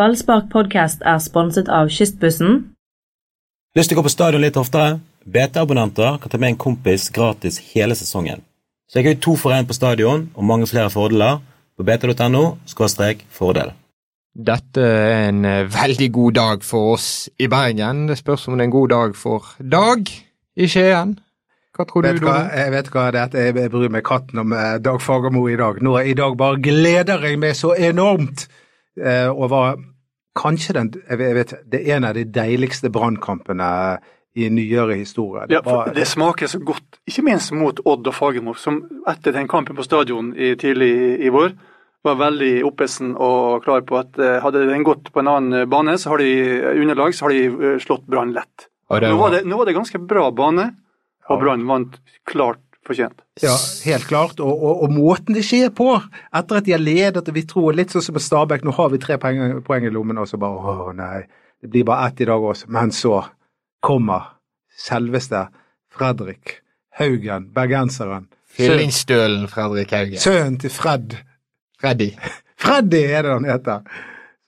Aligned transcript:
Ballspark 0.00 0.46
podcast 0.48 1.02
er 1.04 1.18
sponset 1.20 1.66
av 1.68 1.90
Kystbussen. 1.92 2.54
Lyst 3.76 3.90
til 3.90 3.98
å 3.98 4.00
gå 4.00 4.06
på 4.06 4.12
stadion 4.14 4.40
litt 4.40 4.56
oftere? 4.56 4.94
BT-abonnenter 5.28 6.14
kan 6.22 6.32
ta 6.32 6.38
med 6.40 6.54
en 6.54 6.60
kompis 6.62 7.10
gratis 7.12 7.58
hele 7.74 7.92
sesongen. 7.98 8.40
Så 8.88 8.96
jeg 8.96 9.04
har 9.04 9.12
jo 9.12 9.20
to 9.26 9.34
for 9.42 9.52
én 9.52 9.68
på 9.68 9.76
stadion 9.76 10.22
og 10.32 10.46
mange 10.48 10.70
flere 10.70 10.88
fordeler 10.88 11.42
på 11.76 11.84
bt.no 11.84 12.44
fordel. 13.36 13.74
Dette 14.32 14.86
er 14.86 15.26
en 15.26 15.44
eh, 15.44 15.68
veldig 15.68 16.08
god 16.16 16.38
dag 16.38 16.64
for 16.64 16.94
oss 16.94 17.28
i 17.36 17.50
Bergen. 17.52 18.06
Det 18.08 18.16
spørs 18.22 18.48
om 18.48 18.56
det 18.56 18.64
er 18.64 18.70
en 18.70 18.76
god 18.78 18.88
dag 18.88 19.14
for 19.20 19.52
Dag 19.60 20.08
i 20.56 20.70
Skien. 20.70 21.18
Hva 21.76 21.84
tror 21.84 22.08
Vet 22.08 22.22
du, 22.22 22.24
du 22.24 22.30
hva, 22.30 22.38
jeg 22.56 22.72
vet 22.72 22.90
hva 22.94 23.10
det 23.12 23.26
er, 23.26 23.36
jeg 23.36 23.60
jeg 23.66 23.74
bryr 23.76 23.92
meg 23.92 24.08
katten 24.08 24.46
om 24.46 24.56
eh, 24.56 24.78
Dag 24.80 25.04
Fagermo 25.04 25.44
i 25.44 25.60
dag. 25.60 25.84
Nå 25.84 25.98
i 26.00 26.16
dag 26.16 26.40
bare 26.40 26.56
gleder 26.56 27.28
jeg 27.28 27.36
meg 27.44 27.52
så 27.60 27.76
enormt 27.76 28.48
eh, 28.96 29.28
over 29.28 29.76
kanskje 30.36 30.72
den 30.74 30.90
jeg 31.08 31.18
vet, 31.34 31.54
Det 31.70 31.80
er 31.88 31.96
en 31.96 32.04
av 32.04 32.14
de 32.14 32.24
deiligste 32.24 32.90
brannkampene 32.90 33.98
i 34.36 34.48
nyere 34.48 34.94
historie. 34.94 35.46
Det 35.48 35.54
Ja, 35.58 35.62
for 35.62 35.76
var- 35.86 35.94
det 35.94 36.06
smaker 36.06 36.46
så 36.46 36.58
godt, 36.64 37.00
ikke 37.08 37.24
minst 37.24 37.52
mot 37.52 37.80
Odd 37.84 38.06
og 38.06 38.14
Fagermo, 38.14 38.54
som 38.54 38.82
etter 39.08 39.32
den 39.32 39.48
kampen 39.48 39.76
på 39.76 39.82
stadion 39.84 40.32
i, 40.36 40.54
tidlig 40.54 41.18
i, 41.20 41.28
vår 41.30 41.52
var 42.04 42.14
veldig 42.16 42.62
oppesen 42.64 43.14
og 43.18 43.64
klar 43.64 43.82
på 43.82 43.98
at 43.98 44.18
eh, 44.18 44.40
hadde 44.40 44.66
den 44.70 44.84
gått 44.84 45.12
på 45.12 45.18
en 45.20 45.26
annen 45.28 45.52
eh, 45.62 45.66
bane, 45.66 45.98
så 45.98 46.10
har 46.10 46.18
de 46.18 46.30
eh, 46.62 46.80
underlag, 46.80 47.12
så 47.12 47.26
har 47.26 47.30
de 47.30 47.78
slått 47.80 48.06
Brann 48.06 48.32
lett. 48.32 48.68
Det 48.88 49.02
Nå 49.02 49.16
var- 49.18 49.30
var 49.30 49.30
det, 49.36 49.44
nå 49.46 49.56
var 49.58 49.64
det 49.66 49.74
ganske 49.74 49.98
bra 50.06 50.30
bane, 50.30 50.74
og 51.28 51.36
Ja. 51.36 51.40
Brann 51.44 51.66
vant 51.66 51.98
klart 52.26 52.58
fortjent. 52.86 53.22
Ja, 53.42 53.54
helt 53.84 54.06
klart. 54.08 54.40
Og, 54.40 54.50
og, 54.50 54.82
og 54.84 54.94
måten 54.94 55.36
det 55.36 55.44
skjer 55.46 55.72
på, 55.76 55.92
etter 56.36 56.60
at 56.60 56.66
de 56.66 56.74
har 56.74 56.82
ledet 56.82 57.22
og 57.22 57.36
vi 57.36 57.44
tror 57.48 57.76
litt 57.76 57.92
sånn 57.92 58.04
som 58.04 58.16
med 58.16 58.24
Stabæk, 58.24 58.64
nå 58.66 58.74
har 58.76 58.90
vi 58.92 59.00
tre 59.02 59.18
poeng, 59.20 59.60
poeng 59.66 59.86
i 59.86 59.92
lommen, 59.92 60.20
og 60.20 60.28
så 60.30 60.40
bare 60.40 60.76
å 60.88 60.90
nei, 60.96 61.24
det 61.60 61.70
blir 61.72 61.86
bare 61.88 62.08
ett 62.08 62.22
i 62.24 62.28
dag 62.30 62.44
også. 62.52 62.70
Men 62.72 62.92
så 62.96 63.22
kommer 63.84 64.34
selveste 64.80 65.46
Fredrik 65.92 66.60
Haugen, 67.00 67.50
bergenseren. 67.54 68.28
Fyllingsstølen 68.50 69.48
Fredrik 69.48 69.92
Haugen. 69.94 70.20
Sønnen 70.20 70.58
til 70.60 70.72
Fred. 70.74 71.16
Freddy. 71.80 72.12
Freddy 72.62 73.02
er 73.08 73.24
det 73.24 73.34
han 73.36 73.48
heter. 73.48 73.84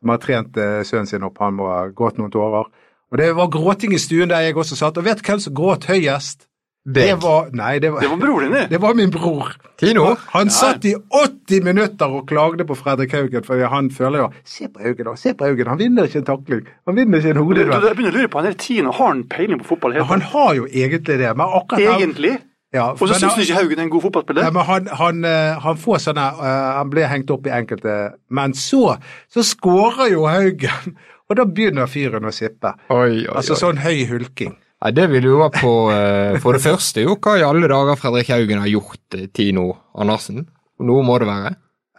Som 0.03 0.11
har 0.12 0.23
trent 0.23 0.57
eh, 0.59 0.81
sønnen 0.87 1.09
sin 1.09 1.27
opp. 1.27 1.39
Han 1.41 1.61
må 1.61 1.69
ha 1.70 1.85
gått 1.95 2.19
noen 2.19 2.33
tårer. 2.35 2.69
Og 3.12 3.20
det 3.20 3.29
var 3.37 3.53
gråting 3.53 3.95
i 3.95 4.01
stuen 4.01 4.33
der 4.33 4.47
jeg 4.47 4.57
også 4.57 4.79
satt. 4.79 4.98
Og 4.98 5.07
vet 5.07 5.20
du 5.20 5.29
hvem 5.29 5.41
som 5.45 5.55
gråt 5.57 5.87
høyest? 5.91 6.48
Det 6.85 7.13
var 7.23 7.51
Nei, 7.55 7.79
det 7.79 7.93
var, 7.95 8.01
Det 8.03 8.09
var 8.11 8.17
broren 8.19 8.49
din, 8.49 8.53
det. 8.57 8.63
det 8.71 8.79
var 8.83 8.95
min 8.99 9.11
bror. 9.15 9.53
Tino. 9.79 10.17
Han 10.33 10.51
satt 10.51 10.85
i 10.85 10.95
80 10.97 11.63
minutter 11.63 12.11
og 12.11 12.25
klagde 12.27 12.65
på 12.67 12.75
Fredrik 12.75 13.13
Haugen, 13.15 13.45
for 13.47 13.63
han 13.71 13.91
føler 13.95 14.19
jo 14.25 14.31
Se 14.45 14.67
på 14.69 14.83
Haugen, 14.83 15.07
da. 15.07 15.15
Se 15.15 15.35
på 15.35 15.47
Haugen. 15.47 15.67
Han 15.71 15.79
vinner 15.79 16.09
ikke 16.11 16.19
en 16.25 16.27
takling. 16.27 16.65
Han 16.87 16.97
vinner 16.99 17.19
ikke 17.23 17.31
en 17.31 17.37
Du, 17.39 17.43
du, 17.43 17.47
hodeduell. 17.53 17.87
jeg 17.87 17.97
begynner 18.01 18.17
å 18.17 18.19
lure 18.23 18.29
på 18.33 18.39
han 18.43 18.49
er 18.51 18.57
tiden, 18.59 18.87
har 18.91 19.13
han 19.13 19.23
peiling 19.31 19.61
på 19.63 19.69
fotball? 19.75 19.95
Ja, 19.95 20.07
han 20.11 20.25
har 20.33 20.55
jo 20.59 20.67
egentlig 20.67 21.19
det, 21.23 21.31
men 21.37 21.47
akkurat 21.61 22.01
Egentlig. 22.01 22.35
Ja, 22.73 22.89
Og 22.97 22.99
så 23.05 23.15
syns 23.21 23.37
ikke 23.45 23.61
Haugen 23.61 23.79
er 23.79 23.83
en 23.85 23.91
god 23.93 24.03
fotballspiller? 24.07 24.43
Ja, 24.49 24.51
men 24.51 24.65
han, 24.65 24.87
han, 24.97 25.25
eh, 25.29 25.59
han 25.61 25.77
får 25.77 25.99
sånne 26.07 26.23
eh, 26.41 26.69
Han 26.79 26.91
blir 26.91 27.05
hengt 27.11 27.31
opp 27.31 27.45
i 27.47 27.53
enkelte 27.53 27.97
Men 28.33 28.55
så, 28.57 28.97
så 29.29 29.45
skårer 29.45 30.09
jo 30.15 30.25
Haugen, 30.27 30.97
og 31.29 31.37
da 31.37 31.45
begynner 31.45 31.87
fyren 31.87 32.25
å 32.25 32.33
sippe. 32.35 32.73
Oi, 32.91 33.27
oi, 33.27 33.37
Altså 33.37 33.55
sånn 33.61 33.79
høy 33.85 34.07
hulking. 34.09 34.57
Nei, 34.83 34.91
det 34.97 35.05
jo 35.31 35.39
være 35.39 35.61
på 35.61 35.73
eh, 35.95 36.41
For 36.43 36.59
det 36.59 36.65
første, 36.65 37.05
jo, 37.05 37.15
hva 37.23 37.37
i 37.39 37.45
alle 37.47 37.69
dager 37.71 37.99
Fredrik 38.01 38.33
Haugen 38.35 38.59
har 38.59 38.71
gjort 38.71 39.19
Tino 39.31 39.69
Andersen? 39.95 40.49
Noe 40.83 41.05
må 41.07 41.19
det 41.23 41.29
være. 41.29 41.53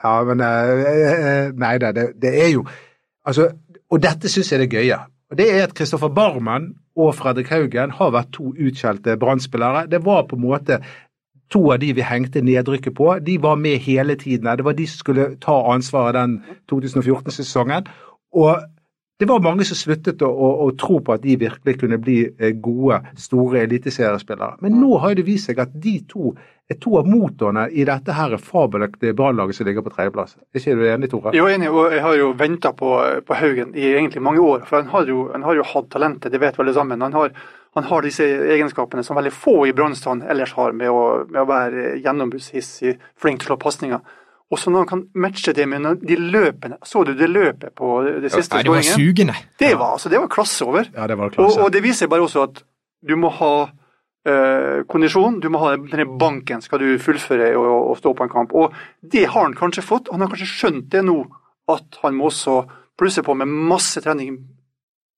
Ja, 0.03 0.17
men 0.27 0.43
eh, 0.43 0.81
eh, 0.91 1.53
Nei 1.55 1.77
da, 1.79 1.93
det, 1.95 2.09
det 2.19 2.33
er 2.43 2.51
jo 2.57 2.65
Altså, 3.23 3.53
og 3.87 4.01
dette 4.03 4.27
syns 4.27 4.49
jeg 4.51 4.57
er 4.57 4.65
det 4.65 4.73
gøye. 4.75 4.97
Og 5.31 5.37
Det 5.39 5.45
er 5.47 5.61
at 5.63 5.73
Kristoffer 5.77 6.11
Barmen 6.11 6.73
og 6.99 7.13
Fredrik 7.15 7.47
Haugen 7.53 7.93
har 7.95 8.11
vært 8.11 8.33
to 8.35 8.49
utskjelte 8.51 9.15
Brann-spillere. 9.17 9.85
Det 9.87 10.01
var 10.03 10.25
på 10.27 10.35
en 10.35 10.43
måte 10.43 10.81
to 11.53 11.61
av 11.71 11.79
de 11.79 11.93
vi 11.95 12.03
hengte 12.03 12.43
nedrykket 12.43 12.97
på. 12.97 13.07
De 13.23 13.37
var 13.41 13.55
med 13.55 13.79
hele 13.85 14.17
tiden. 14.19 14.49
Det 14.57 14.65
var 14.67 14.75
de 14.75 14.89
som 14.91 14.99
skulle 14.99 15.29
ta 15.39 15.55
ansvaret 15.71 16.17
den 16.19 16.35
2014-sesongen. 16.67 17.87
Og 18.35 18.59
det 19.19 19.27
var 19.29 19.43
mange 19.45 19.65
som 19.67 19.77
sluttet 19.77 20.23
å, 20.25 20.27
å, 20.27 20.47
å 20.65 20.71
tro 20.79 20.97
på 21.05 21.13
at 21.13 21.21
de 21.23 21.35
virkelig 21.39 21.77
kunne 21.83 21.99
bli 22.01 22.17
eh, 22.25 22.55
gode, 22.59 22.97
store 23.19 23.61
eliteseriespillere. 23.67 24.57
Men 24.65 24.79
nå 24.81 24.97
har 25.03 25.13
det 25.15 25.25
vist 25.27 25.51
seg 25.51 25.61
at 25.61 25.75
de 25.83 25.99
to 26.09 26.33
er 26.71 26.79
to 26.81 26.95
av 26.97 27.07
motorene 27.09 27.67
i 27.75 27.83
dette 27.85 28.15
her 28.15 28.33
fabelaktige 28.41 29.15
Brannlaget 29.17 29.57
som 29.57 29.67
ligger 29.67 29.85
på 29.85 29.91
tredjeplass. 29.93 30.37
Er 30.39 30.61
ikke 30.61 30.77
du 30.79 30.85
enig, 30.87 31.09
Tore? 31.11 31.33
Er 31.35 31.51
enig, 31.53 31.69
og 31.69 31.93
jeg 31.93 32.01
har 32.05 32.15
jo 32.17 32.31
venta 32.39 32.71
på, 32.77 32.93
på 33.27 33.37
Haugen 33.37 33.75
i 33.75 33.89
egentlig 33.91 34.23
mange 34.23 34.41
år. 34.41 34.63
For 34.69 34.79
han 34.79 34.89
har 34.93 35.11
jo, 35.11 35.27
han 35.33 35.45
har 35.45 35.59
jo 35.59 35.67
hatt 35.73 35.91
talentet, 35.93 36.31
det 36.33 36.41
vet 36.41 36.57
vi 36.57 36.63
alle 36.63 36.75
sammen. 36.77 37.03
Han 37.03 37.17
har, 37.19 37.35
han 37.77 37.87
har 37.91 38.07
disse 38.07 38.25
egenskapene 38.55 39.03
som 39.05 39.19
veldig 39.19 39.35
få 39.35 39.57
i 39.69 39.75
Brannstand 39.75 40.25
ellers 40.29 40.55
har, 40.57 40.73
med 40.77 40.89
å, 40.89 41.03
med 41.29 41.43
å 41.43 41.47
være 41.51 41.93
gjennombruddshissig, 42.03 42.97
flink 43.19 43.43
til 43.43 43.51
å 43.51 43.53
slå 43.53 43.61
pasninger. 43.67 44.19
Og 44.53 44.59
så 44.61 44.69
når 44.69 44.83
han 44.85 44.89
kan 44.91 45.03
matche 45.23 45.53
det 45.57 45.65
med 45.69 46.03
de 46.05 46.15
løpene 46.19 46.77
Så 46.85 47.01
du 47.07 47.13
det 47.17 47.29
løpet 47.31 47.73
på 47.75 47.87
det, 48.05 48.29
siste 48.31 48.59
ja, 48.59 48.63
det 48.67 48.69
var 48.69 48.83
skåringen? 48.85 48.99
sugende. 49.01 49.35
Det 49.59 49.71
var, 49.79 49.95
altså, 49.97 50.11
det 50.13 50.19
var 50.21 50.29
klasse 50.29 50.65
over. 50.67 50.89
Ja, 50.93 51.07
det 51.09 51.17
var 51.17 51.31
Og, 51.31 51.37
klasse. 51.39 51.61
og 51.63 51.71
det 51.73 51.81
viser 51.83 52.11
bare 52.11 52.21
også 52.27 52.43
at 52.45 52.61
du 53.03 53.15
må 53.19 53.31
ha 53.39 53.53
eh, 54.29 54.83
kondisjon, 54.87 55.39
du 55.43 55.49
må 55.51 55.59
ha 55.63 55.73
denne 55.77 56.05
banken 56.19 56.61
skal 56.63 56.79
du 56.83 56.93
fullføre 57.01 57.49
og, 57.59 57.71
og 57.91 57.97
stå 57.99 58.13
på 58.15 58.27
en 58.27 58.33
kamp. 58.35 58.53
Og 58.55 58.75
det 59.01 59.25
har 59.33 59.47
han 59.49 59.57
kanskje 59.57 59.83
fått. 59.83 60.11
Han 60.13 60.21
har 60.23 60.31
kanskje 60.31 60.51
skjønt 60.53 60.89
det 60.93 61.03
nå, 61.07 61.17
at 61.71 61.99
han 62.03 62.15
må 62.19 62.29
også 62.29 62.61
plusse 62.99 63.23
på 63.25 63.33
med 63.35 63.49
masse 63.49 64.01
trening 64.05 64.37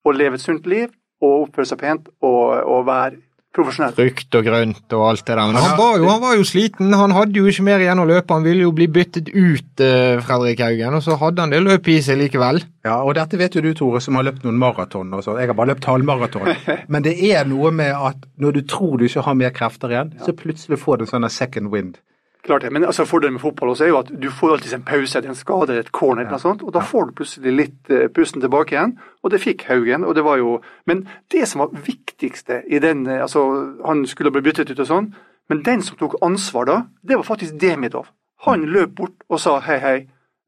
og 0.06 0.16
leve 0.16 0.40
et 0.40 0.46
sunt 0.46 0.66
liv 0.70 0.88
og 1.22 1.48
oppføre 1.48 1.68
seg 1.70 1.82
pent 1.82 2.10
og, 2.24 2.56
og 2.64 2.86
være 2.88 3.20
profesjonell. 3.56 3.96
Frukt 3.98 4.38
og 4.40 4.46
grønt 4.48 4.96
og 4.98 5.04
alt 5.10 5.24
det 5.26 5.36
der. 5.38 5.52
Men 5.52 5.60
han 5.62 5.78
var, 5.80 5.98
jo, 6.02 6.08
han 6.12 6.22
var 6.24 6.36
jo 6.38 6.46
sliten. 6.48 6.94
Han 6.96 7.16
hadde 7.16 7.40
jo 7.40 7.50
ikke 7.50 7.66
mer 7.68 7.84
igjen 7.84 8.02
å 8.02 8.08
løpe. 8.10 8.36
Han 8.36 8.46
ville 8.46 8.66
jo 8.66 8.74
bli 8.76 8.88
byttet 8.92 9.32
ut, 9.34 9.84
eh, 9.84 10.22
Fredrik 10.26 10.64
Haugen, 10.66 10.98
og 10.98 11.06
så 11.06 11.18
hadde 11.22 11.46
han 11.46 11.56
det 11.56 11.62
løpet 11.66 11.94
i 11.96 12.00
seg 12.06 12.20
likevel. 12.22 12.62
Ja, 12.86 13.00
og 13.02 13.16
dette 13.18 13.40
vet 13.42 13.56
jo 13.58 13.64
du, 13.66 13.72
Tore, 13.78 14.02
som 14.04 14.20
har 14.20 14.28
løpt 14.28 14.46
noen 14.46 14.60
maraton. 14.62 15.14
og. 15.14 15.26
Jeg 15.26 15.52
har 15.52 15.58
bare 15.58 15.74
løpt 15.74 15.88
halvmaraton. 15.90 16.52
Men 16.94 17.06
det 17.06 17.16
er 17.32 17.48
noe 17.50 17.72
med 17.76 17.94
at 17.96 18.28
når 18.42 18.60
du 18.60 18.66
tror 18.70 19.00
du 19.00 19.08
ikke 19.08 19.26
har 19.26 19.40
mer 19.40 19.56
krefter 19.56 19.96
igjen, 19.96 20.14
så 20.26 20.36
plutselig 20.36 20.82
får 20.82 21.02
du 21.02 21.08
en 21.08 21.14
sånn 21.16 21.32
second 21.34 21.72
wind. 21.74 21.98
Klart 22.46 22.62
det, 22.62 22.70
men 22.70 22.84
altså 22.86 23.08
Fordelen 23.10 23.34
med 23.34 23.42
fotball 23.42 23.72
også 23.72 23.88
er 23.88 23.90
jo 23.90 24.00
at 24.04 24.10
du 24.22 24.28
får 24.30 24.52
alltid 24.54 24.74
en 24.78 24.84
pause, 24.86 25.22
en 25.26 25.38
skade 25.38 25.80
et 25.80 25.92
corner, 25.92 26.22
eller 26.22 26.36
noe 26.36 26.44
sånt, 26.44 26.62
og 26.62 26.76
da 26.76 26.84
får 26.86 27.08
du 27.08 27.16
plutselig 27.18 27.54
litt 27.56 27.90
eh, 27.90 28.06
pusten 28.14 28.44
tilbake 28.44 28.76
igjen. 28.76 28.94
Og 29.26 29.34
det 29.34 29.40
fikk 29.42 29.66
Haugen. 29.66 30.06
og 30.06 30.14
det 30.16 30.24
var 30.24 30.38
jo, 30.38 30.60
Men 30.86 31.08
det 31.34 31.48
som 31.50 31.64
var 31.64 31.74
viktigste 31.74 32.62
i 32.70 32.80
den 32.80 33.08
eh, 33.08 33.22
altså 33.22 33.42
Han 33.86 34.06
skulle 34.06 34.32
bli 34.32 34.46
byttet 34.46 34.70
ut 34.70 34.80
og 34.80 34.88
sånn, 34.92 35.10
men 35.50 35.64
den 35.66 35.82
som 35.82 35.98
tok 35.98 36.20
ansvar 36.22 36.66
da, 36.66 36.78
det 37.02 37.18
var 37.18 37.24
faktisk 37.24 37.58
Demidov. 37.62 38.06
Han 38.46 38.66
løp 38.70 38.96
bort 38.96 39.26
og 39.30 39.40
sa 39.42 39.60
hei, 39.60 39.80
hei, 39.80 39.98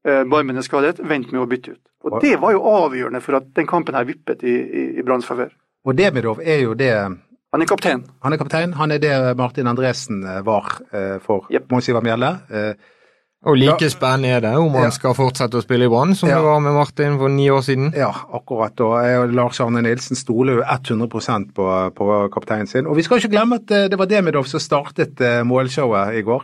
eh, 0.06 0.24
Barmen 0.24 0.58
er 0.58 0.66
skadet, 0.66 1.00
vent 1.02 1.32
med 1.32 1.42
å 1.42 1.50
bytte 1.50 1.72
ut. 1.72 1.84
Og 2.06 2.22
Det 2.22 2.36
var 2.40 2.54
jo 2.54 2.62
avgjørende 2.62 3.22
for 3.22 3.42
at 3.42 3.50
den 3.56 3.68
kampen 3.68 3.96
her 3.96 4.06
vippet 4.06 4.44
i, 4.44 4.54
i, 4.54 4.84
i 5.00 5.04
Branns 5.04 5.26
favør. 5.26 5.50
Og 5.86 5.98
Demidov 5.98 6.42
er 6.44 6.62
jo 6.62 6.74
det 6.78 6.94
Han 7.54 7.62
er 7.64 7.66
kaptein. 7.70 8.04
Han 8.24 8.34
er 8.34 8.38
kaptein. 8.42 8.74
Han 8.76 8.92
er 8.92 9.00
det 9.00 9.14
Martin 9.40 9.68
Andresen 9.72 10.24
eh, 10.28 10.42
var 10.46 10.66
eh, 10.92 11.18
for 11.24 11.48
yep. 11.52 11.70
Mons 11.72 11.88
Ivar 11.90 12.04
Mjelde. 12.04 12.34
Eh, 12.52 12.74
Og 13.48 13.56
like 13.56 13.88
spennende 13.94 14.32
er 14.34 14.40
det 14.42 14.52
om 14.58 14.74
Ja. 14.74 14.82
han 14.88 14.92
skal 14.92 15.14
fortsette 15.16 15.60
å 15.60 15.62
spille 15.64 15.86
i 15.86 15.88
Brann, 15.88 16.16
som 16.18 16.28
Ja. 16.28 16.36
det 16.40 16.44
var 16.44 16.60
med 16.60 16.74
Martin 16.74 17.18
for 17.20 17.30
ni 17.30 17.46
år 17.54 17.62
siden. 17.64 17.94
Ja, 17.96 18.10
akkurat. 18.34 18.80
Og 18.82 18.96
jeg 19.06 19.20
og 19.22 19.34
Lars 19.38 19.60
Arne 19.62 19.82
Nilsen 19.86 20.16
stoler 20.18 20.58
jo 20.58 20.64
100 20.66 21.54
på, 21.56 21.68
på 21.96 22.30
kapteinen 22.34 22.68
sin. 22.68 22.88
Og 22.88 22.96
vi 22.98 23.04
skal 23.04 23.18
ikke 23.22 23.30
glemme 23.38 23.56
at 23.62 23.68
det 23.92 23.98
var 23.98 24.06
Demidov 24.10 24.46
som 24.50 24.60
startet 24.60 25.22
målshowet 25.46 26.18
i 26.18 26.22
går. 26.26 26.44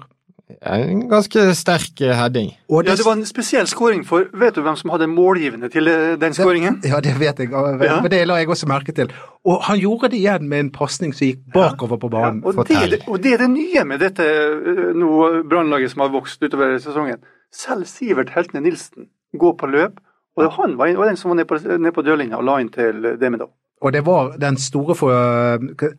En 0.61 1.09
ganske 1.09 1.53
sterk 1.55 2.01
eh, 2.01 2.13
heading. 2.15 2.51
Og 2.69 2.85
Ja, 2.85 2.95
Det 2.95 3.05
var 3.05 3.13
en 3.13 3.25
spesiell 3.25 3.65
skåring, 3.67 4.05
for 4.05 4.25
vet 4.33 4.55
du 4.55 4.61
hvem 4.61 4.75
som 4.75 4.89
hadde 4.89 5.07
målgivende 5.07 5.69
til 5.71 5.87
eh, 5.87 6.15
den 6.21 6.33
skåringen? 6.33 6.81
Ja, 6.85 6.99
det 6.99 7.15
vet 7.19 7.39
jeg. 7.39 7.53
og- 7.53 7.81
Ja. 7.83 8.01
Men 8.01 8.11
det 8.11 8.27
la 8.27 8.35
jeg 8.35 8.47
også 8.49 8.67
merke 8.67 8.91
til. 8.95 9.11
Og 9.45 9.61
han 9.63 9.79
gjorde 9.79 10.09
det 10.11 10.19
igjen 10.19 10.47
med 10.49 10.59
en 10.59 10.71
pasning 10.71 11.13
som 11.13 11.27
gikk 11.27 11.39
bakover 11.53 11.97
på 11.97 12.09
banen. 12.09 12.43
Og 12.45 12.55
det, 12.67 13.01
og 13.07 13.21
det 13.23 13.33
er 13.33 13.37
det 13.37 13.49
nye 13.49 13.83
med 13.85 13.99
dette 13.99 14.23
eh, 14.23 14.93
nå 14.93 15.43
brannlaget 15.49 15.91
som 15.91 16.01
har 16.01 16.09
vokst 16.09 16.41
utover 16.43 16.77
sesongen. 16.79 17.17
Selv 17.51 17.85
Sivert 17.85 18.29
Heltene 18.29 18.61
Nilsen 18.63 19.07
går 19.39 19.53
på 19.57 19.67
løp, 19.69 19.99
og 20.37 20.51
han 20.53 20.77
var, 20.77 20.93
var 20.97 21.05
den 21.05 21.17
som 21.17 21.29
var 21.29 21.35
nede 21.35 21.45
på, 21.47 21.57
ned 21.77 21.91
på 21.93 22.01
dørlinja 22.01 22.37
og 22.37 22.43
la 22.43 22.57
inn 22.59 22.69
til 22.69 23.17
Demidov. 23.21 23.49
Og 23.81 23.91
det 23.93 24.05
var 24.05 24.37
den 24.39 24.55
store 24.57 24.95
for, 24.95 25.11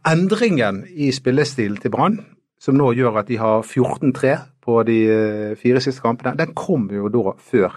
endringen 0.09 0.85
i 0.97 1.11
spillestilen 1.13 1.77
til 1.83 1.91
Brann, 1.91 2.19
som 2.61 2.77
nå 2.79 2.91
gjør 2.97 3.21
at 3.21 3.31
de 3.31 3.39
har 3.41 3.63
14-3 3.63 4.35
på 4.65 4.83
de 4.89 4.99
eh, 5.13 5.55
fire 5.61 5.83
siste 5.85 6.05
kampene. 6.05 6.37
Den 6.39 6.55
kom 6.57 6.87
jo 6.93 7.11
da 7.13 7.35
før 7.37 7.71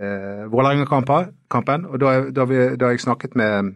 eh, 0.00 0.44
Vålerenga-kampen. 0.50 1.88
Og 1.90 1.98
da, 2.00 2.14
da, 2.34 2.46
vi, 2.48 2.60
da 2.80 2.92
jeg 2.92 3.02
snakket 3.04 3.36
med 3.38 3.74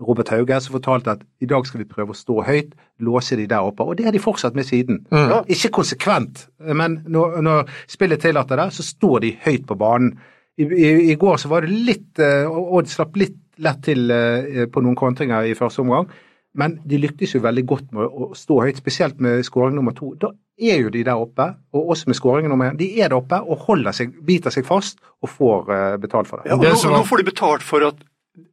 Robert 0.00 0.28
Hauge, 0.28 0.60
som 0.60 0.76
fortalte 0.76 1.14
at 1.16 1.24
i 1.40 1.48
dag 1.48 1.64
skal 1.66 1.80
vi 1.80 1.88
prøve 1.88 2.12
å 2.12 2.18
stå 2.18 2.42
høyt, 2.44 2.74
låse 3.04 3.36
de 3.38 3.46
der 3.48 3.64
oppe. 3.64 3.84
Og 3.84 3.96
det 3.96 4.06
har 4.08 4.16
de 4.16 4.20
fortsatt 4.20 4.56
med 4.56 4.68
siden. 4.68 5.02
Mm. 5.10 5.28
Ja. 5.32 5.40
Ikke 5.52 5.72
konsekvent, 5.78 6.46
men 6.60 7.00
når, 7.08 7.40
når 7.44 7.72
spillet 7.90 8.20
tillater 8.24 8.60
det, 8.60 8.70
så 8.76 8.84
står 8.84 9.24
de 9.24 9.34
høyt 9.46 9.66
på 9.68 9.78
banen 9.80 10.16
I, 10.56 10.64
i, 10.64 10.90
I 11.12 11.16
går 11.20 11.36
så 11.40 11.50
var 11.52 11.64
det 11.64 11.74
litt 11.84 12.20
eh, 12.22 12.48
Odd 12.48 12.88
slapp 12.88 13.16
litt 13.20 13.36
lett 13.60 13.82
til 13.84 14.10
eh, 14.12 14.64
på 14.72 14.82
noen 14.84 14.96
kontringer 14.96 15.48
i 15.48 15.56
første 15.56 15.82
omgang. 15.84 16.08
Men 16.56 16.78
de 16.88 16.98
lyktes 17.00 17.34
jo 17.36 17.42
veldig 17.44 17.64
godt 17.68 17.94
med 17.96 18.08
å 18.08 18.30
stå 18.36 18.62
høyt, 18.64 18.80
spesielt 18.80 19.20
med 19.22 19.44
skåring 19.46 19.76
nummer 19.76 19.94
to. 19.96 20.14
Da 20.20 20.32
er 20.56 20.80
jo 20.80 20.92
de 20.92 21.04
der 21.04 21.20
oppe, 21.20 21.50
og 21.76 21.92
også 21.94 22.10
med 22.10 22.18
skåring 22.18 22.48
nummer 22.48 22.70
én. 22.70 22.78
De 22.80 22.88
er 22.96 23.10
der 23.12 23.18
oppe 23.18 23.42
og 23.44 23.66
holder 23.68 23.96
seg, 23.96 24.14
biter 24.26 24.54
seg 24.54 24.66
fast 24.68 25.00
og 25.20 25.32
får 25.32 25.72
uh, 25.72 25.96
betalt 26.00 26.30
for 26.30 26.40
det. 26.40 26.50
Ja, 26.50 26.56
og 26.56 26.64
nå, 26.64 26.94
nå 26.96 27.02
får 27.08 27.22
de 27.22 27.28
betalt 27.28 27.66
for 27.66 27.84
at 27.90 28.00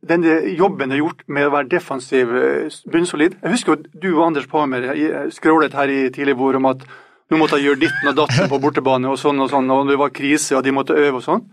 den 0.08 0.24
jobben 0.56 0.92
er 0.92 1.02
gjort 1.02 1.24
med 1.28 1.48
å 1.48 1.54
være 1.58 1.72
defensiv, 1.74 2.30
eh, 2.36 2.76
bunnsolid. 2.92 3.36
Jeg 3.42 3.52
husker 3.52 3.74
jo 3.74 4.00
du 4.00 4.10
og 4.14 4.28
Anders 4.30 4.48
Palmer 4.48 4.86
eh, 4.94 5.26
skrålet 5.32 5.76
her 5.76 5.92
i 5.92 6.06
tidlig 6.14 6.38
vår 6.40 6.60
om 6.60 6.70
at 6.72 6.86
nå 7.32 7.40
måtte 7.40 7.60
jeg 7.60 7.68
gjøre 7.68 7.82
ditten 7.82 8.12
og 8.12 8.16
datten 8.22 8.52
på 8.52 8.60
bortebane 8.64 9.12
og 9.12 9.20
sånn 9.20 9.42
og 9.44 9.52
sånn, 9.52 9.68
og 9.74 9.92
det 9.92 10.00
var 10.00 10.14
krise 10.16 10.56
og 10.56 10.64
de 10.64 10.76
måtte 10.76 10.96
øve 10.96 11.20
og 11.20 11.26
sånn. 11.26 11.44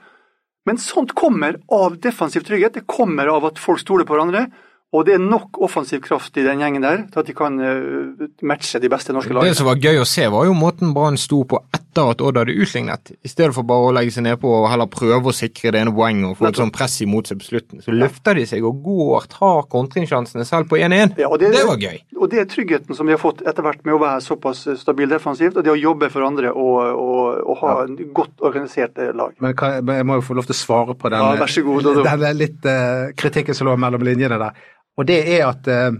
Men 0.68 0.78
sånt 0.78 1.14
kommer 1.18 1.56
av 1.72 1.96
defensiv 2.02 2.44
trygghet. 2.46 2.76
Det 2.78 2.90
kommer 2.90 3.30
av 3.32 3.46
at 3.48 3.58
folk 3.58 3.80
stoler 3.80 4.06
på 4.06 4.14
hverandre. 4.14 4.44
Og 4.90 5.04
det 5.06 5.14
er 5.14 5.20
nok 5.22 5.60
offensiv 5.62 6.00
kraft 6.02 6.34
i 6.40 6.42
den 6.42 6.58
gjengen 6.64 6.82
der 6.82 7.04
til 7.12 7.20
at 7.22 7.28
de 7.28 7.34
kan 7.38 7.60
eh, 7.62 8.24
matche 8.42 8.80
de 8.82 8.88
beste 8.90 9.14
norske 9.14 9.30
lagene. 9.30 9.52
Det 9.52 9.58
som 9.60 9.68
var 9.68 9.78
gøy 9.78 10.00
å 10.02 10.06
se, 10.08 10.24
var 10.34 10.48
jo 10.48 10.54
måten 10.58 10.90
Brann 10.96 11.14
sto 11.20 11.44
på 11.46 11.60
etter 11.70 12.08
at 12.10 12.20
Odd 12.26 12.38
hadde 12.40 12.56
utlignet. 12.58 13.12
I 13.22 13.30
stedet 13.30 13.54
for 13.54 13.66
bare 13.66 13.86
å 13.86 13.92
legge 13.94 14.10
seg 14.16 14.24
nedpå 14.26 14.50
og 14.50 14.66
heller 14.70 14.90
prøve 14.90 15.30
å 15.30 15.34
sikre 15.34 15.70
det 15.74 15.84
ene 15.84 15.92
poenget 15.94 16.26
og 16.32 16.36
få 16.40 16.48
et 16.50 16.58
sånn 16.58 16.72
press 16.74 16.96
imot 17.06 17.30
seg 17.30 17.38
på 17.38 17.46
slutten. 17.52 17.84
Så 17.86 17.94
løfter 17.94 18.38
de 18.40 18.44
seg 18.50 18.66
og 18.66 18.80
går, 18.82 19.28
tar 19.30 19.62
kontringssjansene 19.70 20.46
selv 20.48 20.66
på 20.70 20.78
1-1. 20.82 21.14
Ja, 21.22 21.30
det, 21.38 21.52
det- 21.54 21.62
var 21.70 21.78
gøy. 21.86 22.00
Og 22.20 22.28
det 22.34 22.42
er 22.42 22.50
tryggheten 22.50 22.92
som 22.98 23.06
de 23.08 23.14
har 23.14 23.22
fått 23.22 23.40
etter 23.48 23.64
hvert 23.64 23.80
med 23.86 23.94
å 23.94 24.00
være 24.02 24.20
såpass 24.26 24.66
stabil 24.82 25.08
defensivt, 25.08 25.54
og 25.56 25.64
det 25.64 25.72
å 25.72 25.78
jobbe 25.78 26.10
for 26.12 26.26
andre 26.26 26.50
og, 26.50 26.74
og, 27.00 27.38
og 27.46 27.62
ha 27.62 27.76
en 27.86 27.94
godt 28.16 28.42
organisert 28.44 28.98
eh, 29.00 29.14
lag. 29.16 29.32
Men 29.40 29.54
kan, 29.56 29.78
jeg- 29.86 30.04
må 30.10 30.18
jo 30.18 30.26
få 30.26 30.36
lov 30.36 30.50
til 30.50 30.58
å 30.58 30.60
svare 30.60 30.98
på 30.98 31.08
den, 31.14 31.22
Ja, 31.22 31.38
vær 31.40 31.54
så 31.54 31.62
god, 31.64 31.86
Dodo. 31.86 32.04
den 32.26 32.36
litt 32.42 32.66
uh, 32.68 33.14
kritikken 33.16 33.54
som 33.56 33.70
lå 33.70 33.78
mellom 33.80 34.02
linjene 34.04 34.36
der. 34.42 34.60
Og 35.00 35.06
det 35.08 35.18
er 35.38 35.46
at 35.48 35.68
eh, 35.72 35.94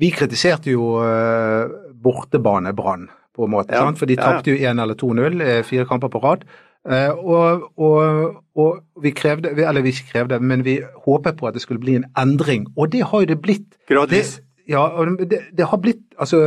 vi 0.00 0.08
kritiserte 0.16 0.72
jo 0.72 0.94
uh, 0.96 1.68
bortebane 2.00 2.72
Brann, 2.76 3.02
på 3.36 3.44
en 3.44 3.52
måte. 3.52 3.74
Ja, 3.76 3.84
sant? 3.84 4.00
For 4.00 4.08
de 4.08 4.16
ja, 4.16 4.22
ja. 4.24 4.38
tapte 4.38 4.54
jo 4.54 4.56
1 4.56 4.80
eller 4.80 4.96
2-0, 4.96 5.42
eh, 5.44 5.58
fire 5.68 5.84
kamper 5.90 6.08
på 6.14 6.22
rad. 6.24 6.46
Eh, 6.88 7.10
og, 7.12 7.66
og, 7.76 8.38
og 8.56 9.02
vi 9.04 9.12
krevde, 9.12 9.52
vi- 9.58 9.66
eller 9.68 9.84
vi 9.84 9.92
ikke 9.92 10.08
krevde, 10.14 10.38
men 10.40 10.64
vi 10.64 10.78
håpet 11.04 11.36
på 11.36 11.50
at 11.50 11.58
det 11.58 11.60
skulle 11.66 11.82
bli 11.82 11.98
en 12.00 12.06
endring. 12.18 12.64
Og 12.80 12.88
det 12.94 13.02
har 13.10 13.26
jo 13.26 13.28
det 13.34 13.36
blitt. 13.44 13.76
Gradvis. 13.90 14.38
Det, 14.40 14.72
ja, 14.72 14.86
og 14.88 15.18
det, 15.20 15.42
det 15.56 15.66
har 15.68 15.82
blitt 15.82 16.00
Altså, 16.20 16.40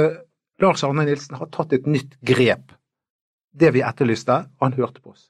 Lars 0.61 0.83
Arne 0.85 1.05
Nilsen 1.05 1.37
har 1.37 1.49
tatt 1.53 1.73
et 1.77 1.85
nytt 1.89 2.17
grep. 2.25 2.73
Det 3.53 3.69
vi 3.75 3.81
etterlyste, 3.85 4.39
han 4.61 4.73
hørte 4.77 5.01
på 5.01 5.13
oss. 5.13 5.27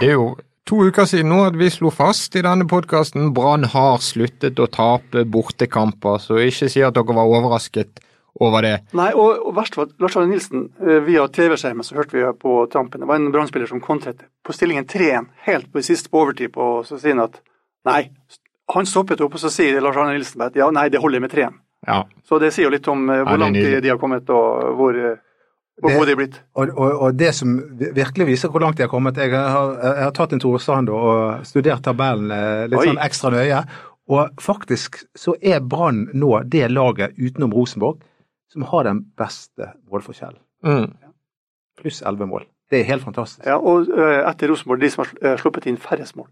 Det 0.00 0.08
er 0.12 0.14
jo 0.14 0.36
to 0.70 0.84
uker 0.86 1.08
siden 1.08 1.32
nå 1.32 1.40
at 1.48 1.56
vi 1.58 1.66
slo 1.72 1.90
fast 1.90 2.36
i 2.38 2.44
denne 2.46 2.66
podkasten 2.70 3.32
Brann 3.34 3.66
har 3.72 3.98
sluttet 4.04 4.60
å 4.62 4.68
tape 4.70 5.24
bortekamper, 5.26 6.20
så 6.22 6.38
ikke 6.44 6.68
si 6.70 6.84
at 6.86 6.94
dere 6.94 7.16
var 7.16 7.30
overrasket 7.30 7.98
over 8.40 8.62
det. 8.62 8.76
Nei, 8.94 9.08
og, 9.18 9.40
og 9.48 9.56
verst 9.56 9.74
var 9.76 9.88
Lars 10.00 10.14
Arne 10.16 10.30
Nilsen, 10.30 10.68
eh, 10.84 11.00
via 11.02 11.24
TV-skjermen 11.26 11.86
så 11.86 11.98
hørte 11.98 12.14
vi 12.14 12.22
på 12.38 12.60
trampen. 12.70 13.02
det 13.02 13.08
var 13.10 13.18
en 13.18 13.32
brannspiller 13.34 13.66
som 13.66 13.82
kontret 13.82 14.22
på 14.46 14.54
stillingen 14.54 14.86
3-1, 14.86 15.26
helt 15.48 15.72
på 15.72 15.82
sist 15.82 16.10
på 16.10 16.22
overtid, 16.22 16.52
på, 16.54 16.68
så 16.86 17.00
sier 17.00 17.18
han 17.18 17.26
at 17.26 17.40
nei, 17.90 18.04
han 18.70 18.86
stoppet 18.86 19.24
opp, 19.26 19.34
og 19.34 19.42
så 19.42 19.50
sier 19.50 19.82
Lars 19.82 19.98
Arne 19.98 20.14
Nilsen 20.14 20.46
at 20.46 20.56
ja, 20.56 20.70
nei, 20.70 20.86
det 20.92 21.02
holder 21.02 21.24
med 21.24 21.34
3-1. 21.34 21.58
Ja. 21.88 22.04
Så 22.28 22.38
det 22.38 22.52
sier 22.54 22.68
jo 22.68 22.76
litt 22.76 22.86
om 22.92 23.10
eh, 23.10 23.24
hvor 23.26 23.42
langt 23.42 23.58
de, 23.58 23.80
de 23.82 23.90
har 23.90 23.98
kommet, 23.98 24.30
og 24.30 24.78
hvor, 24.78 24.94
eh, 24.94 25.18
hvor 25.80 25.90
Det- 25.90 25.96
gode 25.98 26.06
de 26.06 26.12
er 26.12 26.16
blitt. 26.20 26.40
Og, 26.54 26.68
og, 26.76 27.02
og 27.02 27.16
det 27.16 27.34
som 27.34 27.56
virkelig 27.80 28.26
viser 28.26 28.48
hvor 28.52 28.60
langt 28.60 28.76
de 28.76 28.82
har 28.84 28.90
kommet 28.92 29.16
Jeg 29.16 29.30
har, 29.32 29.74
jeg 29.82 30.04
har 30.04 30.10
tatt 30.16 30.32
en 30.32 30.40
Tore 30.42 30.60
Strand 30.60 30.88
og 30.92 31.44
studert 31.48 31.82
tabellen 31.82 32.30
eh, 32.30 32.66
litt 32.68 32.78
Oi. 32.78 32.86
sånn 32.90 33.00
ekstra 33.02 33.30
nøye. 33.34 33.62
Og 34.10 34.28
faktisk 34.42 34.98
så 35.16 35.34
er 35.42 35.60
Brann 35.60 36.08
nå 36.14 36.42
det 36.50 36.70
laget 36.70 37.14
utenom 37.18 37.52
Rosenborg 37.54 38.00
som 38.50 38.62
har 38.66 38.84
den 38.84 39.04
beste 39.16 39.72
målforskjellen. 39.90 40.40
Mm. 40.66 40.88
Pluss 41.80 42.02
elleve 42.02 42.26
mål. 42.26 42.44
Det 42.70 42.80
er 42.80 42.84
helt 42.90 43.02
fantastisk. 43.06 43.46
Ja, 43.46 43.56
og 43.58 43.88
eh, 43.90 44.20
etter 44.30 44.50
Rosenborg, 44.50 44.80
de 44.82 44.90
som 44.90 45.04
har 45.04 45.12
eh, 45.22 45.36
sluppet 45.40 45.66
inn 45.70 45.78
færrest 45.80 46.16
mål. 46.18 46.28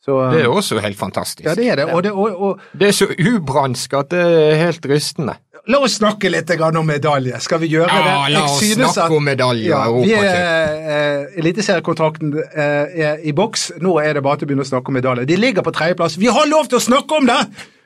Så, 0.00 0.14
Det 0.32 0.38
er 0.40 0.48
også 0.48 0.78
helt 0.80 0.96
fantastisk. 0.96 1.44
ja, 1.44 1.52
det 1.54 1.66
er 1.68 1.76
det. 1.76 1.84
Og, 1.92 2.02
det 2.02 2.10
og, 2.16 2.38
og 2.40 2.60
Det 2.72 2.86
er 2.88 2.94
så 2.96 3.04
ubransk 3.20 3.92
at 3.98 4.08
det 4.14 4.20
er 4.24 4.54
helt 4.56 4.86
rystende. 4.88 5.34
La 5.66 5.78
oss 5.84 5.96
snakke 5.98 6.30
litt 6.30 6.50
om 6.60 6.86
medalje. 6.86 7.40
Skal 7.40 7.60
vi 7.60 7.68
gjøre 7.74 7.88
det? 7.88 8.04
Ja, 8.06 8.28
la 8.32 8.44
oss 8.44 8.58
synes 8.60 8.94
snakke 8.94 9.04
at- 9.04 9.16
om 9.16 9.24
medalje 9.24 9.66
Ja, 9.66 9.84
er, 9.88 11.26
eh, 11.26 11.38
Eliteseriekontrakten 11.40 12.34
eh, 12.54 13.04
er 13.06 13.18
i 13.22 13.32
boks. 13.32 13.72
Nå 13.80 13.98
er 14.02 14.14
det 14.14 14.22
bare 14.22 14.38
til 14.38 14.46
å 14.46 14.50
begynne 14.50 14.66
å 14.66 14.70
snakke 14.70 14.88
om 14.88 14.94
medalje. 14.94 15.26
De 15.26 15.36
ligger 15.36 15.62
på 15.62 15.72
tredjeplass. 15.72 16.16
Vi 16.16 16.26
har 16.26 16.46
lov 16.46 16.68
til 16.68 16.78
å 16.78 16.82
snakke 16.82 17.16
om 17.16 17.26
det! 17.26 17.40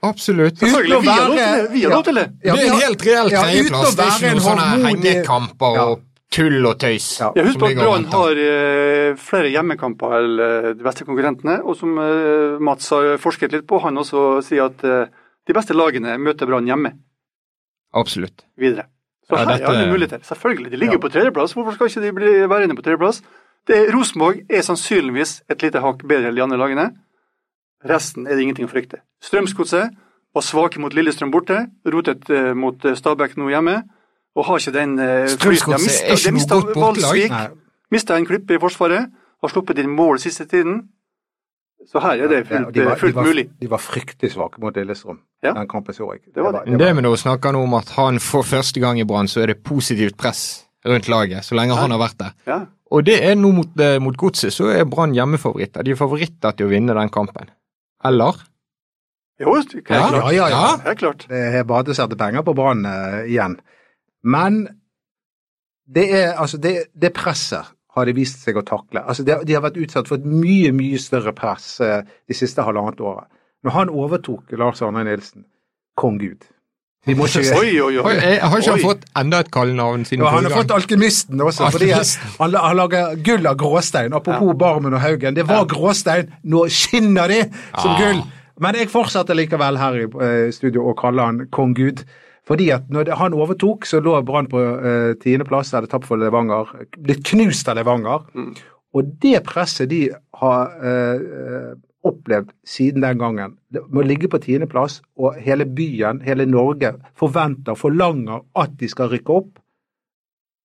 Absolutt. 0.05 0.59
Selvfølgelig, 0.59 0.99
Uten 1.00 1.09
å 1.09 1.35
være-. 1.35 1.71
Vi 1.73 1.82
har 1.82 1.91
lov 1.91 2.05
til 2.05 2.15
det. 2.15 2.26
Ja, 2.44 2.55
det 2.55 2.65
er 2.65 2.73
en 2.73 2.81
helt 2.81 3.06
reell 3.06 3.31
ja, 3.31 3.43
tredjeplass. 3.43 3.94
Det 3.94 4.05
er 4.05 4.11
ikke 4.19 4.35
noen 4.35 4.44
sånne 4.49 4.67
hengekamper 4.88 5.79
og 5.85 6.03
tull 6.35 6.67
og 6.67 6.79
tøys. 6.82 7.09
Ja. 7.21 7.31
Ja, 7.37 7.47
husk 7.47 7.61
på 7.62 7.71
at 7.71 7.79
Brann 7.79 8.06
har 8.11 8.41
uh, 8.43 9.17
flere 9.21 9.53
hjemmekamper 9.55 10.17
enn 10.19 10.37
uh, 10.41 10.71
de 10.75 10.87
beste 10.87 11.06
konkurrentene, 11.06 11.61
og 11.62 11.79
som 11.79 11.94
uh, 12.00 12.61
Mats 12.65 12.91
har 12.94 13.15
forsket 13.23 13.55
litt 13.55 13.67
på, 13.71 13.81
han 13.85 14.00
også 14.03 14.43
sier 14.44 14.67
at 14.67 14.82
eh, 14.85 15.12
de 15.47 15.55
beste 15.56 15.76
lagene 15.76 16.17
møter 16.19 16.49
Brann 16.49 16.67
hjemme 16.69 16.94
Absolutt. 17.94 18.44
videre. 18.58 18.85
Så 19.29 19.37
Ja, 19.37 19.44
her 19.44 19.46
dette- 19.56 19.62
er 19.64 19.69
alle 19.69 19.91
muligheter. 19.93 20.19
Selvfølgelig, 20.23 20.70
de 20.70 20.76
ligger 20.76 20.94
Ja. 20.94 20.99
på 21.00 21.08
tredjeplass. 21.08 21.52
Hvorfor 21.55 21.73
skal 21.75 21.87
ikke 21.88 22.02
de 22.06 22.12
bli 22.12 22.32
værende 22.49 22.76
på 22.76 22.82
tredjeplass? 22.82 23.23
Det- 23.67 23.94
Rosenborg 23.94 24.41
er 24.50 24.61
sannsynligvis 24.62 25.43
et 25.50 25.62
lite 25.62 25.81
hakk 25.81 26.02
bedre 26.06 26.29
enn 26.29 26.37
de 26.37 26.43
andre 26.43 26.58
lagene. 26.58 26.91
Resten 27.88 28.26
er 28.26 28.35
det 28.35 28.43
ingenting 28.43 28.67
å 28.69 28.73
frykte. 28.73 29.00
Strømsgodset 29.23 29.91
var 30.35 30.43
svake 30.43 30.79
mot 30.81 30.93
Lillestrøm 30.93 31.31
borte, 31.31 31.67
rotet 31.87 32.29
uh, 32.31 32.55
mot 32.56 32.85
eh, 32.85 32.94
Stabæk 32.96 33.37
nå 33.37 33.49
hjemme, 33.52 33.82
og 34.37 34.44
har 34.49 34.56
ikke 34.58 34.73
den 34.73 34.99
uh, 34.99 35.26
Strømsgodset 35.29 36.08
er 36.08 36.17
ikke 36.17 36.32
noe 36.32 36.62
godt 36.62 36.75
bortelag. 36.75 37.50
Mista 37.93 38.17
en 38.17 38.26
klippe 38.26 38.55
i 38.56 38.58
Forsvaret, 38.58 39.11
har 39.44 39.49
sluppet 39.52 39.79
inn 39.79 39.90
mål 39.94 40.19
siste 40.19 40.47
tiden. 40.49 40.88
Så 41.90 42.00
her 42.00 42.20
er 42.25 42.31
det 42.31 42.38
Ja, 42.38 42.44
fullt, 42.48 42.75
de 42.75 42.84
var, 42.84 42.96
fullt 43.00 43.12
de 43.12 43.16
var, 43.16 43.28
mulig. 43.28 43.44
De 43.60 43.70
var 43.70 43.82
fryktelig 43.82 44.32
svake 44.32 44.60
mot 44.62 44.76
Lillestrøm. 44.76 45.19
Ja. 45.44 45.52
Den 45.52 45.69
kampen 45.69 45.94
så 45.94 46.08
jeg. 46.14 46.22
Det 46.34 46.42
var 46.42 46.52
det. 46.56 46.62
Men 46.70 46.81
det 46.81 46.94
med 46.96 47.08
å 47.10 47.16
snakke 47.20 47.52
nå 47.52 47.64
om 47.66 47.75
at 47.78 47.92
han 47.98 48.20
for 48.22 48.46
første 48.46 48.81
gang 48.81 49.00
i 49.00 49.04
Brann, 49.08 49.28
så 49.28 49.44
er 49.44 49.52
det 49.52 49.62
positivt 49.66 50.16
press 50.20 50.64
rundt 50.84 51.08
laget, 51.08 51.44
så 51.44 51.56
lenge 51.56 51.76
han 51.76 51.92
har 51.94 52.00
vært 52.00 52.19
der. 52.20 52.32
Ja. 52.48 52.58
Og 52.94 53.04
det 53.06 53.16
er 53.25 53.36
nå 53.36 53.50
mot, 53.56 53.81
eh, 53.81 53.98
mot 54.00 54.16
Godset, 54.16 54.52
så 54.52 54.69
er 54.72 54.84
Brann 54.88 55.14
hjemmefavoritter. 55.16 55.82
De 55.82 55.94
er 55.94 55.98
favoritter 55.98 56.56
til 56.56 56.69
å 56.69 56.72
vinne 56.72 56.96
den 56.96 57.12
kampen. 57.12 57.50
Eller? 58.04 58.40
Jo, 59.40 59.56
det 59.56 59.80
er 59.80 59.87
klart. 59.88 60.14
Ja, 60.14 60.30
ja, 60.30 60.49
ja. 60.52 60.64
Helt 60.85 60.99
klart. 60.99 61.26
Det 61.28 61.40
er 61.59 61.64
bare 61.64 61.85
til 61.85 61.97
å 61.97 61.99
sette 61.99 62.18
penger 62.20 62.44
på 62.47 62.54
Brann 62.54 62.85
uh, 62.87 63.25
igjen. 63.26 63.56
Men 64.23 64.61
det 65.90 66.04
er 66.14 66.37
altså 66.40 66.61
det, 66.61 66.76
det 66.94 67.12
presset 67.16 67.73
har 67.94 68.06
de 68.08 68.14
vist 68.16 68.40
seg 68.42 68.56
å 68.58 68.64
takle. 68.66 69.02
Altså 69.06 69.22
de 69.26 69.54
har 69.54 69.62
vært 69.64 69.78
utsatt 69.78 70.08
for 70.10 70.18
et 70.18 70.26
mye, 70.26 70.72
mye 70.74 70.98
større 70.98 71.32
press 71.36 71.76
eh, 71.84 72.00
de 72.28 72.34
siste 72.34 72.62
halvannet 72.66 73.00
året. 73.00 73.28
Når 73.64 73.70
han 73.78 73.92
overtok 73.94 74.50
Lars 74.60 74.82
Arne 74.82 75.04
Nilsen, 75.06 75.44
kong 75.96 76.18
Gud. 76.20 76.42
Vi 77.06 77.12
må 77.14 77.26
ikke 77.28 77.58
Oi, 77.58 77.70
oi, 77.84 77.98
oi. 78.00 78.12
Jeg 78.16 78.40
har 78.40 78.58
ikke 78.62 78.70
han 78.72 78.80
Oi. 78.80 78.84
fått 78.86 79.02
enda 79.20 79.40
et 79.44 79.50
kallenavn 79.52 80.06
siden 80.08 80.24
Ja, 80.24 80.30
han 80.32 80.46
har 80.48 80.54
fått 80.56 80.70
gang? 80.70 80.80
Alkymisten 80.80 81.40
også, 81.44 81.66
fordi 81.74 81.90
Alkymisten. 81.92 82.30
han, 82.40 82.54
han 82.64 82.76
lager 82.80 83.18
gull 83.26 83.46
av 83.50 83.58
gråstein. 83.60 84.14
Apropos 84.16 84.54
Barmen 84.56 84.96
og 84.96 85.02
Haugen. 85.04 85.36
Det 85.36 85.44
var 85.48 85.66
gråstein, 85.68 86.32
nå 86.48 86.64
skinner 86.72 87.28
de 87.28 87.42
som 87.80 87.92
Ja. 87.92 87.98
gull! 88.00 88.22
Men 88.64 88.76
jeg 88.78 88.88
fortsetter 88.88 89.34
likevel 89.36 89.76
her 89.80 89.96
i 90.00 90.04
eh, 90.06 90.50
studio 90.54 90.86
å 90.90 90.94
kalle 90.96 91.22
han 91.28 91.42
kong 91.52 91.74
Gud. 91.76 92.04
Fordi 92.44 92.68
at 92.74 92.90
når 92.92 93.08
han 93.16 93.32
overtok, 93.32 93.86
så 93.88 94.02
lå 94.04 94.18
Brann 94.26 94.46
på 94.52 94.60
eh, 94.60 95.14
tiendeplass, 95.22 95.72
hadde 95.72 95.88
tapt 95.88 96.04
for 96.04 96.20
Levanger. 96.20 96.68
Blitt 96.98 97.24
knust 97.30 97.68
av 97.72 97.78
Levanger. 97.78 98.26
Og 98.94 99.14
det 99.22 99.38
presset 99.46 99.88
de 99.90 100.02
har 100.40 100.74
eh, 100.84 101.72
opplevd 102.04 102.50
siden 102.68 103.00
den 103.02 103.18
gangen, 103.18 103.54
det 103.72 103.80
må 103.88 104.04
ligge 104.04 104.28
på 104.28 104.38
tiendeplass, 104.44 105.00
og 105.16 105.38
hele 105.40 105.64
byen, 105.64 106.20
hele 106.20 106.44
Norge, 106.46 106.92
forventer, 107.16 107.74
forlanger 107.80 108.42
at 108.60 108.76
de 108.78 108.90
skal 108.92 109.08
rykke 109.14 109.38
opp, 109.40 109.56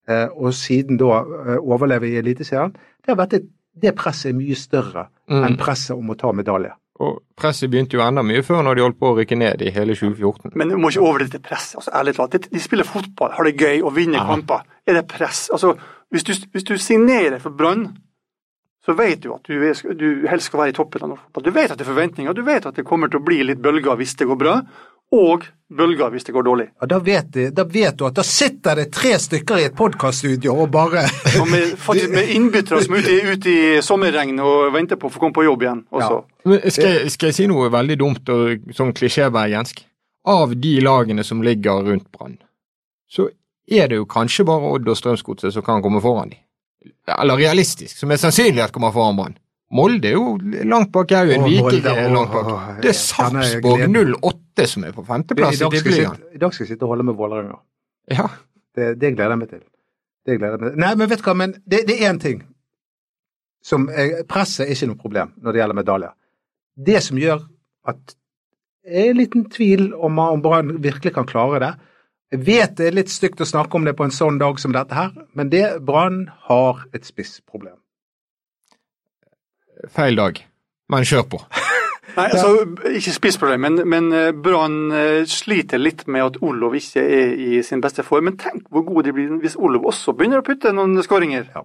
eh, 0.10 0.28
og 0.36 0.52
siden 0.54 1.00
da 1.00 1.22
eh, 1.24 1.56
overleve 1.64 2.12
i 2.12 2.20
Eliteserien, 2.20 2.76
det 2.76 3.14
har 3.14 3.22
vært 3.24 3.40
et 3.40 3.48
det 3.80 3.94
presset 3.96 4.34
er 4.34 4.36
mye 4.36 4.56
større 4.60 5.06
Mm. 5.30 5.44
enn 5.46 5.58
presset 5.62 5.96
om 5.96 6.10
å 6.10 6.16
ta 6.18 6.32
medalje. 6.34 6.72
Og 7.00 7.22
presset 7.40 7.70
begynte 7.72 7.96
jo 7.96 8.02
enda 8.04 8.22
mye 8.28 8.42
før 8.44 8.62
når 8.68 8.76
de 8.76 8.82
holdt 8.84 8.98
på 9.00 9.08
å 9.14 9.16
rykke 9.18 9.38
ned 9.40 9.62
i 9.64 9.72
hele 9.72 9.94
2014. 9.96 10.52
Men 10.60 10.70
du 10.74 10.76
må 10.78 10.90
ikke 10.92 11.06
overdrive 11.06 11.32
til 11.38 11.40
press. 11.46 11.70
Altså, 11.80 11.92
ærlig 11.96 12.16
talt. 12.18 12.36
De- 12.52 12.60
spiller 12.60 12.84
fotball, 12.84 13.32
har 13.38 13.44
det 13.48 13.56
gøy 13.58 13.82
og 13.88 13.96
vinner 13.96 14.20
Ja. 14.20 14.26
kamper. 14.28 14.66
Er 14.88 14.94
det 15.00 15.08
press? 15.08 15.50
Altså, 15.54 15.78
hvis 16.12 16.24
du, 16.28 16.34
hvis 16.52 16.64
du 16.68 16.78
signerer 16.78 17.40
for 17.40 17.50
Brann, 17.56 17.86
så 18.86 18.94
vet 18.98 19.22
du 19.24 19.34
at 19.34 19.44
du, 19.48 19.54
du 19.96 20.28
helst 20.28 20.46
skal 20.50 20.60
være 20.60 20.70
i 20.70 20.76
toppen 20.76 21.04
av 21.04 21.10
norsk 21.10 21.24
fotball. 21.24 21.44
Du 21.44 21.52
vet 21.52 21.72
at 21.72 21.78
det 21.78 21.88
er 21.88 21.94
forventninger, 21.94 22.34
du 22.34 22.44
vet 22.44 22.66
at 22.66 22.76
det 22.76 22.86
kommer 22.86 23.08
til 23.08 23.20
å 23.20 23.26
bli 23.26 23.44
litt 23.44 23.62
bølger 23.62 23.96
hvis 23.96 24.16
det 24.20 24.28
går 24.28 24.40
bra. 24.40 24.62
Og 25.12 25.46
bølger 25.70 26.10
hvis 26.14 26.24
det 26.26 26.34
går 26.34 26.44
dårlig. 26.46 26.66
Ja, 26.82 26.88
da, 26.90 26.98
vet 27.06 27.32
de, 27.34 27.48
da 27.54 27.64
vet 27.64 27.98
du 27.98 28.06
at 28.08 28.16
da 28.18 28.24
sitter 28.26 28.76
det 28.80 28.88
tre 28.94 29.12
stykker 29.22 29.60
i 29.62 29.68
et 29.70 29.76
podkaststudio 29.78 30.56
og 30.64 30.72
bare 30.74 31.04
Og 31.40 31.48
med, 31.50 31.76
faktisk 31.78 32.10
med 32.14 32.30
innbyttere 32.34 32.82
som 32.86 32.96
er 32.98 33.04
ute, 33.06 33.12
i- 33.14 33.34
ute 33.36 33.50
i 33.54 33.82
sommerregn 33.86 34.40
og 34.42 34.74
venter 34.74 34.98
på 35.02 35.10
å 35.10 35.14
få 35.14 35.20
komme 35.20 35.34
på 35.38 35.46
jobb 35.46 35.62
igjen. 35.66 35.84
Også. 35.94 36.24
Men 36.46 36.62
skal, 36.72 36.86
jeg- 36.98 37.12
skal 37.12 37.28
jeg 37.30 37.36
si 37.36 37.48
noe 37.48 37.70
veldig 37.70 37.98
dumt 38.02 38.30
og 38.30 38.74
sånn 38.74 38.94
klisjébergensk? 38.94 39.84
Av 40.26 40.54
de 40.56 40.80
lagene 40.82 41.24
som 41.24 41.42
ligger 41.42 41.84
rundt 41.86 42.12
Brann, 42.12 42.38
så 43.10 43.30
er 43.70 43.88
det 43.88 43.96
jo 44.02 44.06
kanskje 44.06 44.46
bare 44.46 44.74
Odd 44.74 44.88
og 44.90 44.98
Strømsgodset 44.98 45.54
som 45.54 45.64
kan 45.64 45.82
komme 45.82 46.02
foran 46.02 46.30
dem. 46.34 46.40
Eller 47.08 47.38
realistisk, 47.38 47.96
som 47.98 48.12
er 48.12 48.18
sannsynlig 48.18 48.62
at 48.64 48.72
kommer 48.76 48.92
foran 48.92 49.16
Brann. 49.18 49.38
Molde 49.70 50.10
er 50.10 50.16
jo 50.16 50.38
langt 50.66 50.90
bak 50.94 51.12
Haugen, 51.14 51.44
Viking 51.46 51.86
er 51.92 52.08
langt 52.10 52.32
bak. 52.34 52.80
Det 52.82 52.90
er 52.90 52.98
Sarpsborg 52.98 53.84
08 53.94 54.66
som 54.72 54.86
er 54.88 54.96
på 54.96 55.04
femteplass 55.06 55.60
i 55.60 55.68
Tippeligaen. 55.76 56.24
I 56.34 56.42
dag 56.42 56.54
skal 56.56 56.66
jeg 56.66 56.72
sitte 56.74 56.88
og 56.88 56.96
holde 56.96 57.06
med 57.06 57.18
Vålerenga. 57.20 57.60
Ja. 58.10 58.26
Det, 58.76 58.96
det 59.02 59.14
gleder 59.14 59.36
jeg 59.36 59.42
meg 59.44 59.52
til. 59.52 59.66
Det 60.26 60.38
gleder 60.40 60.56
jeg 60.56 60.64
meg 60.64 60.72
til. 60.72 60.80
Nei, 60.82 60.94
men 60.98 61.12
vet 61.12 61.22
du 61.22 61.28
hva, 61.28 61.36
men 61.38 61.54
det, 61.70 61.84
det 61.90 62.00
er 62.00 62.10
én 62.10 62.22
ting. 62.22 62.42
Som 63.66 63.86
er, 63.94 64.24
presset 64.30 64.66
er 64.66 64.74
ikke 64.74 64.90
noe 64.90 65.02
problem 65.04 65.36
når 65.38 65.54
det 65.54 65.62
gjelder 65.62 65.80
medaljer. 65.82 66.16
Det 66.90 67.04
som 67.06 67.20
gjør 67.22 67.44
at 67.92 68.16
jeg 68.90 69.06
er 69.06 69.12
en 69.12 69.20
liten 69.20 69.46
tvil 69.54 69.92
om 69.94 70.18
om 70.24 70.42
Brann 70.42 70.80
virkelig 70.82 71.14
kan 71.14 71.28
klare 71.30 71.60
det. 71.62 71.74
Jeg 72.34 72.46
vet 72.48 72.78
det 72.78 72.88
er 72.88 72.96
litt 72.96 73.12
stygt 73.14 73.42
å 73.42 73.46
snakke 73.46 73.78
om 73.78 73.86
det 73.86 73.94
på 73.98 74.08
en 74.08 74.14
sånn 74.14 74.40
dag 74.42 74.58
som 74.62 74.74
dette 74.74 74.96
her, 74.96 75.14
men 75.38 75.52
det 75.54 75.66
Brann 75.86 76.24
har 76.48 76.82
et 76.94 77.06
spissproblem. 77.06 77.78
Feil 79.88 80.16
dag, 80.20 80.40
men 80.90 81.04
kjør 81.08 81.26
på. 81.32 81.40
Nei, 82.18 82.26
altså, 82.34 82.66
Ikke 82.98 83.14
spissproblem, 83.14 83.62
men, 83.62 83.76
men 83.88 84.08
eh, 84.18 84.32
Brann 84.34 84.92
eh, 84.92 85.22
sliter 85.30 85.78
litt 85.80 86.08
med 86.10 86.24
at 86.26 86.40
Olov 86.44 86.74
ikke 86.76 87.04
er 87.06 87.36
i 87.38 87.62
sin 87.64 87.82
beste 87.82 88.04
form. 88.04 88.26
Men 88.32 88.38
tenk 88.42 88.66
hvor 88.74 88.84
god 88.88 89.04
de 89.08 89.14
blir 89.14 89.38
hvis 89.44 89.56
Olov 89.56 89.86
også 89.94 90.16
begynner 90.18 90.42
å 90.42 90.46
putte 90.48 90.74
noen 90.76 90.98
skåringer. 91.06 91.46
Ja. 91.56 91.64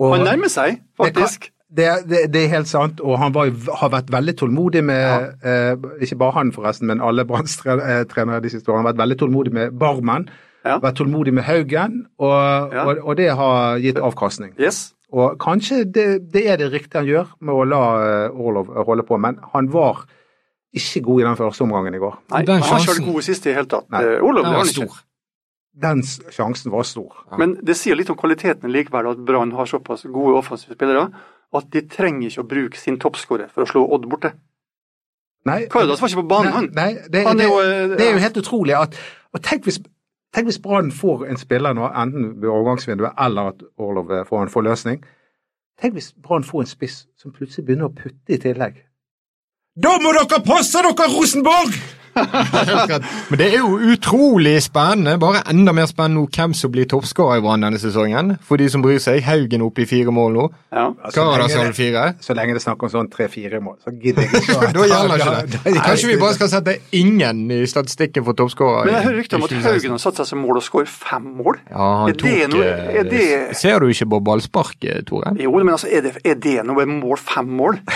Han 0.00 0.24
nærmer 0.26 0.48
seg, 0.52 0.80
faktisk. 0.98 1.50
Det, 1.70 1.86
det, 2.10 2.24
det 2.34 2.40
er 2.44 2.48
helt 2.56 2.66
sant, 2.66 2.98
og 3.00 3.14
han 3.22 3.30
var, 3.34 3.52
har 3.78 3.92
vært 3.92 4.08
veldig 4.10 4.32
tålmodig 4.40 4.80
med 4.82 5.44
eh, 5.46 5.76
Ikke 6.02 6.16
bare 6.18 6.34
han, 6.40 6.50
forresten, 6.52 6.88
men 6.90 6.98
alle 7.04 7.22
Branns 7.28 7.54
tre- 7.60 7.76
eh, 7.78 8.40
de 8.42 8.50
siste 8.50 8.66
årene. 8.72 8.80
Han 8.80 8.86
har 8.88 8.92
vært 8.92 9.02
veldig 9.04 9.18
tålmodig 9.22 9.52
med 9.54 9.76
Barmen, 9.78 10.26
Ja. 10.66 10.80
vært 10.82 10.98
tålmodig 10.98 11.32
med 11.32 11.44
Haugen, 11.46 12.06
og, 12.18 12.74
Ja. 12.74 12.82
og, 12.90 12.98
og 13.06 13.16
det 13.16 13.30
har 13.38 13.78
gitt 13.78 13.96
avkastning. 14.02 14.50
Yes. 14.58 14.90
Og 15.12 15.36
kanskje 15.42 15.84
det, 15.90 16.06
det 16.32 16.44
er 16.52 16.56
det 16.60 16.70
riktige 16.72 17.00
han 17.02 17.08
gjør 17.08 17.30
med 17.40 17.54
å 17.54 17.66
la 17.66 17.82
eh, 18.06 18.40
Orlov 18.40 18.70
holde 18.86 19.02
på, 19.08 19.18
men 19.18 19.38
han 19.54 19.70
var 19.72 20.04
ikke 20.76 21.02
god 21.02 21.20
i 21.20 21.24
den 21.26 21.38
første 21.40 21.64
omgangen 21.66 21.94
i 21.94 22.02
går. 22.02 22.18
Nei, 22.30 22.42
Den 22.46 22.60
han 22.62 22.76
har 22.78 22.84
ikke 22.94 23.12
god 23.12 23.26
sist 23.26 23.46
i 23.46 23.50
det 23.50 23.56
hele 23.58 23.70
tatt. 23.72 23.88
Olof 23.90 24.44
Eh, 24.44 24.50
Den 24.50 24.54
var 24.54 24.68
ikke. 24.68 24.76
stor. 24.76 25.00
Den 25.80 26.02
sjansen 26.34 26.70
var 26.74 26.86
stor. 26.86 27.24
Men 27.38 27.56
det 27.64 27.76
sier 27.78 27.96
litt 27.98 28.10
om 28.10 28.18
kvaliteten 28.18 28.70
likevel, 28.70 29.10
at 29.10 29.24
Brann 29.26 29.52
har 29.56 29.66
såpass 29.70 30.02
gode 30.06 30.36
offensive 30.38 30.74
spillere 30.76 31.08
at 31.56 31.70
de 31.74 31.82
trenger 31.90 32.28
ikke 32.28 32.42
å 32.44 32.48
bruke 32.50 32.78
sin 32.78 32.98
toppskårer 33.02 33.50
for 33.50 33.64
å 33.64 33.70
slå 33.70 33.82
Odd 33.94 34.06
borte. 34.10 34.32
Nei, 35.48 35.64
Kardas 35.72 36.02
var 36.02 36.10
ikke 36.12 36.20
på 36.20 36.28
banen, 36.28 36.52
han. 36.52 36.68
Nei, 36.76 36.90
det, 37.08 37.24
Han 37.26 37.40
er 37.40 37.42
det, 37.42 37.48
jo, 37.48 37.60
eh, 37.64 37.96
det 37.96 38.06
er 38.06 38.12
jo 38.12 38.22
helt 38.26 38.36
utrolig 38.42 38.76
at 38.76 38.98
og 39.32 39.42
Tenk 39.46 39.64
hvis, 39.64 39.78
tenk 40.34 40.50
hvis 40.50 40.60
Brann 40.62 40.92
får 40.92 41.26
en 41.26 41.40
spiller 41.40 41.74
nå, 41.74 41.88
enten 41.88 42.34
ved 42.42 42.48
overgangsvinduet 42.48 43.18
eller 43.18 43.52
at 43.54 43.64
Orlov 43.78 44.12
eh, 44.12 44.26
får 44.26 44.42
en 44.42 44.52
forløsning. 44.52 45.02
Tenk 45.80 45.96
hvis 45.96 46.12
Brann 46.22 46.44
får 46.44 46.64
en 46.64 46.70
spiss 46.70 47.02
som 47.18 47.32
plutselig 47.32 47.66
begynner 47.66 47.90
å 47.90 47.96
putte 47.96 48.36
i 48.36 48.40
tillegg. 48.40 48.82
Da 49.80 49.96
må 50.02 50.12
dere 50.16 50.42
passe 50.44 50.82
dere, 50.82 51.08
Rosenborg! 51.14 51.76
Men 53.30 53.38
det 53.38 53.46
er 53.52 53.58
jo 53.60 53.76
utrolig 53.92 54.56
spennende, 54.64 55.14
bare 55.22 55.42
enda 55.50 55.72
mer 55.76 55.86
spennende 55.90 56.20
nå 56.20 56.26
hvem 56.34 56.54
som 56.56 56.72
blir 56.74 56.88
toppskårer 56.90 57.38
i 57.40 57.44
Brann 57.44 57.62
denne 57.64 57.78
sesongen. 57.80 58.34
For 58.46 58.60
de 58.60 58.66
som 58.72 58.82
bryr 58.84 58.98
seg. 59.02 59.20
Haugen 59.26 59.62
oppe 59.66 59.84
i 59.84 59.88
fire 59.88 60.12
mål 60.14 60.34
nå. 60.36 60.46
Ja. 60.74 60.86
Karadas 61.14 61.52
lenge 61.54 61.60
hadde 61.64 61.76
fire. 61.76 62.04
Så 62.24 62.34
lenge 62.36 62.54
det 62.56 62.60
er 62.62 62.64
snakk 62.66 62.82
om 62.86 62.92
sånn 62.92 63.10
tre-fire 63.12 63.60
mål, 63.62 63.76
så 63.84 63.92
gidder 63.94 64.26
jeg 64.26 64.42
ikke. 64.42 64.58
Da 64.80 64.86
gjelder 64.86 65.22
ikke 65.22 65.36
det. 65.66 65.74
Kanskje 65.80 66.10
vi 66.12 66.18
bare 66.20 66.36
skal 66.38 66.50
sette 66.52 66.76
ingen 66.96 67.44
i 67.54 67.60
statistikken 67.70 68.24
for 68.26 68.38
toppskårer. 68.38 68.86
Men 68.88 68.96
jeg 68.98 69.06
hører 69.08 69.18
rykter 69.22 69.40
om 69.40 69.46
at 69.48 69.56
Haugen 69.68 69.94
har 69.96 70.02
satt 70.06 70.20
seg 70.22 70.30
som 70.30 70.42
mål 70.44 70.60
å 70.60 70.64
skåre 70.64 70.88
fem 70.90 71.26
mål. 71.40 71.60
Ja, 71.70 71.88
han 72.02 72.12
Er 72.12 72.16
det 72.16 72.22
tok 72.22 72.54
noe- 72.54 72.70
eh, 72.70 73.00
er 73.00 73.10
det- 73.10 73.56
Ser 73.60 73.80
du 73.80 73.88
ikke 73.92 74.08
på 74.14 74.22
ballsparket, 74.30 75.06
Tore? 75.10 75.34
Jo, 75.40 75.52
men 75.58 75.74
altså, 75.74 75.88
er 75.90 76.02
det, 76.08 76.16
er 76.24 76.34
det 76.40 76.58
noe 76.66 76.86
mål? 76.86 77.16
Fem 77.20 77.46
mål? 77.60 77.80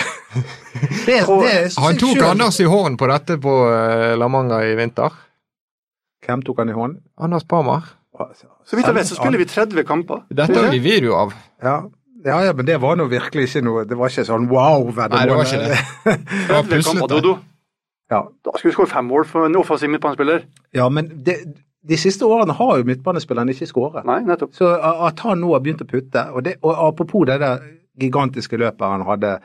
Det, 1.05 1.21
Og 1.31 1.45
det 1.45 1.71
Han 1.79 1.95
tok 1.95 2.19
Anders 2.27 2.57
i 2.59 2.65
hånden 2.67 2.97
på 2.99 3.07
dette 3.07 3.37
på 3.39 3.51
eh, 4.05 4.15
La 4.19 4.29
Manga 4.31 4.61
i 4.65 4.75
vinter. 4.77 5.13
Hvem 6.25 6.43
tok 6.45 6.63
han 6.63 6.71
i 6.71 6.77
hånden? 6.77 7.01
Anders 7.21 7.45
Parmar. 7.49 7.91
Så 8.65 8.77
vidt 8.77 8.87
jeg 8.87 8.95
vet, 8.95 9.09
så 9.09 9.17
spiller 9.17 9.41
vi 9.41 9.47
30 9.49 9.83
kamper. 9.87 10.23
Dette 10.31 10.55
har 10.55 10.71
vi 10.71 10.79
video 10.83 11.17
av. 11.19 11.33
Ja. 11.63 11.81
Ja, 12.25 12.39
ja, 12.41 12.53
men 12.57 12.65
det 12.65 12.79
var 12.81 12.95
nå 12.97 13.05
virkelig 13.05 13.43
ikke 13.51 13.61
noe 13.61 13.83
Det 13.85 13.93
var 13.99 14.09
ikke 14.09 14.23
sånn 14.25 14.47
wow-veddemål. 14.49 15.19
Nei, 15.19 15.27
det 15.29 15.35
var 15.35 15.45
ikke 15.45 15.59
det. 15.61 16.15
Det 16.47 16.55
var 16.55 16.63
30 16.71 16.71
puslete. 16.71 17.09
Dodo. 17.11 17.33
Ja. 18.09 18.21
Da 18.45 18.53
skulle 18.55 18.71
vi 18.71 18.77
skåre 18.79 18.89
fem 18.89 19.05
mål 19.09 19.27
for 19.29 19.45
en 19.45 19.57
offensiv 19.59 19.91
midtbanespiller. 19.93 20.47
Ja, 20.73 20.87
men 20.93 21.11
det, 21.27 21.35
de 21.85 21.99
siste 22.01 22.25
årene 22.25 22.55
har 22.57 22.79
jo 22.79 22.87
midtbanespilleren 22.89 23.51
ikke 23.53 23.69
skåret. 23.69 24.07
Nei, 24.09 24.23
nettopp. 24.25 24.55
Så 24.57 24.71
at 24.79 25.21
han 25.25 25.41
nå 25.43 25.51
har 25.53 25.61
begynt 25.65 25.83
å 25.85 25.89
putte, 25.89 26.25
og, 26.31 26.41
det, 26.47 26.57
og 26.65 26.73
apropos 26.87 27.27
det 27.29 27.37
der 27.43 27.61
gigantiske 28.01 28.57
løpet 28.61 28.85
han 28.89 29.05
hadde 29.07 29.35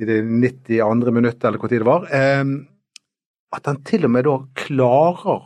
i 0.00 0.06
det 0.08 0.20
92. 0.24 1.10
minuttet, 1.12 1.44
eller 1.48 1.60
hvor 1.60 1.72
tid 1.72 1.82
det 1.82 1.90
var, 1.90 2.06
eh, 2.14 2.44
at 3.52 3.66
han 3.66 3.80
til 3.86 4.04
og 4.06 4.12
med 4.14 4.24
da 4.28 4.36
klarer 4.54 5.40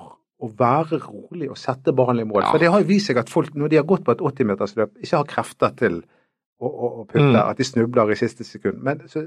å 0.45 0.49
være 0.59 0.99
rolig 1.07 1.49
og 1.51 1.57
sette 1.57 1.95
ballen 1.97 2.21
i 2.21 2.29
mål. 2.29 2.43
Ja. 2.43 2.51
For 2.53 2.61
det 2.61 2.69
har 2.73 2.83
jo 2.83 2.89
vist 2.91 3.09
seg 3.09 3.17
at 3.23 3.31
folk, 3.33 3.55
når 3.57 3.71
de 3.73 3.79
har 3.81 3.87
gått 3.89 4.05
på 4.05 4.13
et 4.13 4.21
80-metersløp, 4.21 4.91
ikke 5.01 5.17
har 5.23 5.29
krefter 5.31 5.73
til 5.79 6.01
å, 6.61 6.67
å, 6.69 6.91
å 7.01 7.05
putte, 7.09 7.31
Mm. 7.33 7.41
at 7.49 7.57
de 7.57 7.65
snubler 7.65 8.13
i 8.13 8.19
siste 8.21 8.45
sekund. 8.45 8.83
Men 8.85 9.01
så, 9.09 9.25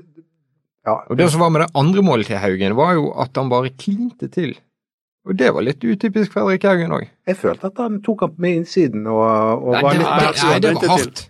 ja, 0.86 1.00
Og 1.10 1.18
Det 1.18 1.30
som 1.32 1.42
var 1.42 1.50
med 1.50 1.62
det 1.66 1.72
andre 1.76 2.02
målet 2.06 2.30
til 2.30 2.38
Haugen, 2.38 2.76
var 2.78 2.94
jo 2.94 3.10
at 3.20 3.36
han 3.36 3.50
bare 3.50 3.70
klinte 3.76 4.30
til. 4.32 4.54
Og 5.28 5.36
det 5.36 5.50
var 5.54 5.66
litt 5.66 5.82
utypisk 5.84 6.32
Fredrik 6.32 6.64
Haugen 6.64 6.94
òg. 6.96 7.10
jeg 7.28 7.36
følte 7.36 7.68
at 7.68 7.78
han 7.84 7.98
tok 8.02 8.22
han 8.22 8.36
med 8.38 8.62
innsiden 8.62 9.08
og, 9.08 9.20
og 9.64 9.74
Nei, 9.74 9.82
var 9.82 9.98
litt 9.98 10.08
mer 10.08 10.32
nei, 10.44 10.60
det 10.64 10.76
var 10.76 10.88
hardt. 10.94 11.24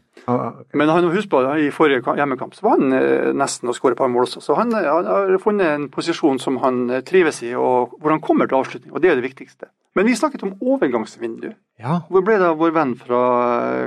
Men 0.74 0.89
han, 0.91 1.05
husk 1.13 1.29
på, 1.31 1.39
i 1.55 1.69
forrige 1.72 2.15
hjemmekamp 2.17 2.55
så 2.55 2.65
var 2.65 2.74
han 2.75 2.96
eh, 2.98 3.29
nesten 3.38 3.72
å 3.72 3.75
skåre 3.75 3.96
et 3.96 4.00
par 4.01 4.10
mål 4.12 4.25
også. 4.25 4.41
Så 4.43 4.57
han, 4.60 4.74
eh, 4.75 4.88
han 4.88 5.07
har 5.07 5.38
funnet 5.39 5.69
en 5.72 5.86
posisjon 5.93 6.39
som 6.43 6.60
han 6.63 6.81
eh, 6.91 7.03
trives 7.07 7.39
i, 7.48 7.53
og 7.55 7.96
hvor 8.01 8.12
han 8.12 8.24
kommer 8.24 8.50
til 8.50 8.60
avslutning. 8.60 8.91
Og 8.91 9.03
det 9.03 9.13
er 9.13 9.22
det 9.22 9.24
viktigste. 9.24 9.72
Men 9.96 10.10
vi 10.10 10.17
snakket 10.19 10.43
om 10.43 10.57
overgangsvindu. 10.60 11.53
Ja, 11.79 12.01
Hvor 12.12 12.25
ble 12.27 12.36
det 12.41 12.50
av 12.51 12.60
vår 12.60 12.75
venn 12.75 12.93
fra 13.00 13.22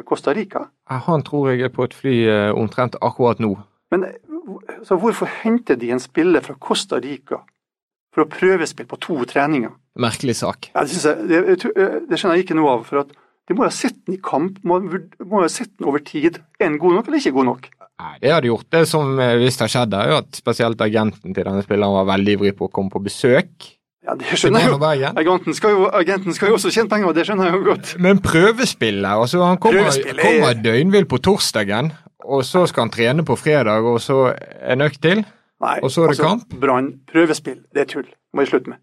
Costa 0.06 0.32
Rica? 0.34 0.64
Han 1.06 1.22
tror 1.26 1.50
jeg 1.52 1.66
er 1.68 1.74
på 1.74 1.84
et 1.86 1.94
fly 1.94 2.16
omtrent 2.56 2.96
akkurat 3.02 3.38
nå. 3.42 3.52
Men 3.94 4.08
så 4.86 4.98
hvorfor 4.98 5.28
henter 5.42 5.78
de 5.78 5.92
en 5.94 6.02
spiller 6.02 6.42
fra 6.42 6.56
Costa 6.58 6.98
Rica 7.02 7.42
for 8.14 8.24
å 8.24 8.30
prøvespille 8.30 8.90
på 8.90 8.98
to 9.02 9.18
treninger? 9.28 9.74
Merkelig 10.00 10.38
sak. 10.40 10.70
Ja, 10.74 10.86
det, 10.86 10.98
jeg, 11.30 11.58
det, 11.62 11.88
det 12.08 12.18
skjønner 12.18 12.38
jeg 12.38 12.48
ikke 12.48 12.58
noe 12.58 12.78
av. 12.78 12.86
for 12.88 13.04
at 13.04 13.14
De 13.50 13.56
må 13.58 13.64
jo 13.66 13.70
ha 13.72 13.74
sett 13.74 13.96
den 14.06 14.14
i 14.14 14.20
kamp, 14.22 14.60
må, 14.62 14.78
må 14.86 15.40
jo 15.42 15.44
ha 15.44 15.50
sett 15.50 15.72
den 15.76 15.88
over 15.90 15.98
tid. 16.06 16.38
Er 16.60 16.68
den 16.70 16.78
god 16.78 16.94
nok 17.00 17.08
eller 17.10 17.18
ikke 17.18 17.32
god 17.34 17.48
nok? 17.50 17.66
Nei, 18.00 18.14
Det 18.22 18.30
hadde 18.32 18.46
gjort. 18.48 18.68
Det 18.72 18.84
som 18.88 19.10
hvis 19.18 19.58
det 19.58 19.66
har 19.66 19.72
skjedd, 19.74 19.96
er 19.98 20.12
jo 20.12 20.18
at 20.22 20.38
spesielt 20.38 20.80
agenten 20.86 21.34
til 21.34 21.44
denne 21.50 21.64
spilleren 21.66 21.92
var 21.98 22.06
veldig 22.14 22.36
ivrig 22.38 22.52
på 22.56 22.68
å 22.68 22.72
komme 22.72 22.94
på 22.94 23.02
besøk. 23.02 23.66
Ja, 24.06 24.14
Det 24.16 24.30
skjønner 24.38 24.62
jeg 24.62 24.70
jo. 24.70 25.10
Agenten 25.20 25.52
skal 25.58 25.74
jo, 25.74 25.88
agenten 25.92 26.32
skal 26.32 26.48
jo 26.48 26.54
også 26.56 26.70
tjene 26.72 26.88
penger, 26.88 27.10
og 27.10 27.18
det 27.18 27.26
skjønner 27.28 27.50
jeg 27.50 27.58
jo 27.58 27.64
godt. 27.66 27.90
Men 28.00 28.22
prøvespillet 28.24 29.10
altså 29.10 29.42
Han 29.44 29.58
kommer, 29.58 29.82
Prøvespill 29.82 30.16
er- 30.18 30.22
kommer 30.24 30.62
døgnvill 30.64 31.04
på 31.10 31.18
torsdagen, 31.20 31.92
og 32.24 32.44
så 32.48 32.66
skal 32.70 32.86
han 32.86 32.90
trene 32.94 33.24
på 33.26 33.36
fredag, 33.36 33.84
og 33.84 33.98
så 34.00 34.34
en 34.62 34.80
økt 34.86 35.02
til. 35.02 35.24
Nei, 35.60 35.78
Og 35.82 35.90
så 35.92 36.06
er 36.06 36.14
det 36.14 36.22
kamp? 36.24 36.54
Brann, 36.60 37.00
prøvespill, 37.12 37.58
det 37.74 37.82
er 37.82 37.84
tull. 37.92 38.06
Må 38.32 38.40
jeg 38.46 38.48
slutte 38.54 38.68
med. 38.72 38.78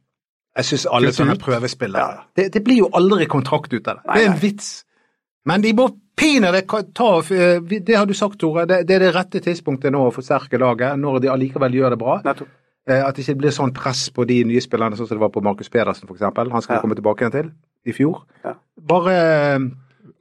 Jeg 0.58 0.66
syns 0.66 0.86
alle 0.92 1.12
sånne 1.14 1.36
prøvespillere 1.40 2.02
Ja. 2.18 2.24
det, 2.36 2.50
det 2.54 2.64
blir 2.66 2.78
jo 2.84 2.90
aldri 2.98 3.26
kontrakt 3.30 3.74
ut 3.74 3.88
av 3.88 4.00
det. 4.00 4.14
Det 4.14 4.24
er 4.24 4.32
en 4.32 4.40
vits. 4.42 4.70
Men 5.46 5.62
de 5.62 5.74
må 5.78 5.88
pinadø 6.18 6.62
ta 6.98 7.10
eh, 7.32 7.60
Det 7.62 7.96
har 7.96 8.06
du 8.10 8.14
sagt, 8.18 8.40
Tore. 8.42 8.66
Det, 8.68 8.82
det 8.90 8.96
er 8.96 9.00
det 9.06 9.16
rette 9.16 9.40
tidspunktet 9.40 9.92
nå 9.94 10.08
å 10.08 10.14
forsterke 10.16 10.58
laget, 10.60 10.98
når 11.00 11.20
de 11.22 11.30
allikevel 11.30 11.78
gjør 11.78 11.94
det 11.94 12.00
bra. 12.02 12.18
Nettopp. 12.26 12.50
Eh, 12.90 13.04
At 13.06 13.16
det 13.16 13.24
ikke 13.28 13.38
blir 13.44 13.52
sånn 13.56 13.74
press 13.76 14.10
på 14.16 14.26
de 14.28 14.42
nye 14.50 14.62
spillerne, 14.64 14.98
sånn 14.98 15.08
som 15.08 15.18
det 15.18 15.22
var 15.24 15.30
på 15.36 15.44
Markus 15.46 15.70
Pedersen 15.70 16.08
f.eks. 16.10 16.22
Han 16.52 16.62
skal 16.62 16.76
Ja. 16.78 16.82
komme 16.82 16.96
tilbake 16.96 17.22
igjen 17.22 17.32
til 17.38 17.52
i 17.86 17.94
fjor. 17.94 18.24
Ja. 18.44 18.56
Bare 18.90 19.14
eh, 19.56 19.60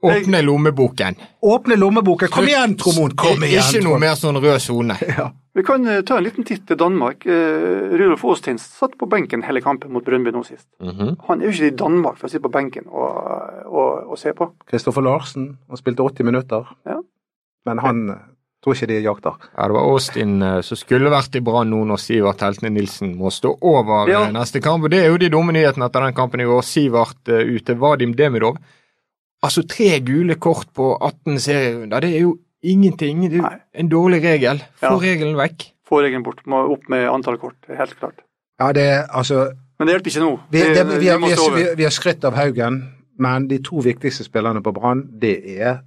Åpne 0.01 0.41
lommeboken. 0.45 1.15
åpne 1.41 1.75
lommeboken. 1.75 2.29
Kom 2.29 2.45
igjen, 2.45 2.75
Tromon! 2.77 3.15
Kom 3.17 3.43
igjen! 3.43 3.63
Ikke 3.65 3.81
noe 3.83 3.97
mer 3.99 4.13
sånn 4.19 4.37
rød 4.37 4.59
sone. 4.61 4.93
Vi 5.57 5.63
kan 5.65 5.87
eh, 5.89 6.03
ta 6.05 6.19
en 6.19 6.23
liten 6.27 6.45
titt 6.45 6.67
til 6.69 6.77
Danmark. 6.77 7.25
Eh, 7.25 7.89
Rudolf 7.97 8.23
Aastins 8.29 8.61
satt 8.77 8.93
på 8.99 9.07
benken 9.09 9.41
hele 9.47 9.61
kampen 9.65 9.89
mot 9.95 10.05
Brøndby 10.05 10.29
nå 10.35 10.43
sist. 10.45 10.67
Mhm. 10.83 11.15
Han 11.27 11.41
er 11.41 11.49
jo 11.49 11.55
ikke 11.55 11.71
i 11.71 11.77
Danmark 11.81 12.19
for 12.19 12.27
å 12.29 12.31
sitte 12.31 12.45
på 12.45 12.53
benken 12.53 12.85
og, 12.93 13.17
og, 13.65 14.11
og 14.13 14.19
se 14.21 14.35
på. 14.37 14.51
Kristoffer 14.69 15.01
Larsen, 15.01 15.55
han 15.67 15.81
spilte 15.81 16.05
80 16.05 16.29
minutter. 16.29 16.73
Ja. 16.85 17.01
Men 17.65 17.81
han 17.85 18.09
Tror 18.65 18.73
ikke 18.73 18.87
de 18.89 18.95
jakter. 19.05 19.35
Ja, 19.53 19.67
Det 19.69 19.75
var 19.75 19.85
Austin 19.85 20.41
eh, 20.41 20.61
som 20.65 20.77
skulle 20.79 21.11
vært 21.13 21.35
i 21.37 21.41
Brann 21.45 21.69
nå 21.69 21.83
når 21.85 21.99
Sivert 22.01 22.41
Heltene 22.41 22.71
Nilsen 22.73 23.11
må 23.15 23.29
stå 23.31 23.51
over 23.61 24.09
Ja. 24.09 24.23
eh, 24.25 24.31
neste 24.33 24.59
kamp. 24.65 24.83
og 24.83 24.89
Det 24.91 25.03
er 25.03 25.11
jo 25.11 25.17
de 25.21 25.29
dumme 25.29 25.53
nyhetene 25.53 25.85
etter 25.85 26.01
den 26.05 26.15
kampen 26.17 26.41
i 26.41 26.47
går. 26.49 26.65
Sivert 26.65 27.21
ute, 27.29 27.75
Vadim 27.77 28.15
Demidov. 28.17 28.57
Altså 29.43 29.61
tre 29.69 29.99
gule 30.01 30.35
kort 30.41 30.67
på 30.73 30.95
18 31.01 31.39
serierunder, 31.39 31.99
det 32.01 32.15
er 32.15 32.21
jo 32.25 32.37
ingenting. 32.63 33.21
Det 33.29 33.33
er 33.33 33.37
jo 33.37 33.43
Nei. 33.49 33.59
en 33.83 33.89
dårlig 33.91 34.21
regel. 34.23 34.63
Få 34.81 34.95
Ja. 34.97 34.97
regelen 34.97 35.35
vekk. 35.37 35.67
Få 35.87 36.01
regelen 36.01 36.23
bort. 36.23 36.41
Må 36.47 36.63
opp 36.73 36.89
med 36.89 37.07
antall 37.07 37.37
kort. 37.37 37.55
Helt 37.69 37.93
klart. 37.99 38.23
Ja, 38.59 38.71
det 38.73 39.05
altså 39.13 39.51
Men 39.79 39.87
det 39.87 39.93
hjelper 39.95 40.09
ikke 40.09 40.23
nå. 40.25 40.39
Vi, 40.51 40.59
det, 40.59 40.85
vi, 40.99 41.07
har- 41.07 41.19
vi, 41.19 41.29
har- 41.35 41.55
vi, 41.55 41.75
vi 41.77 41.83
har 41.83 41.91
skrytt 41.91 42.25
av 42.25 42.33
Haugen, 42.33 42.79
men 43.19 43.47
de 43.47 43.59
to 43.59 43.77
viktigste 43.85 44.23
spillerne 44.25 44.63
på 44.63 44.73
Brann, 44.73 45.03
det 45.21 45.35
er 45.61 45.79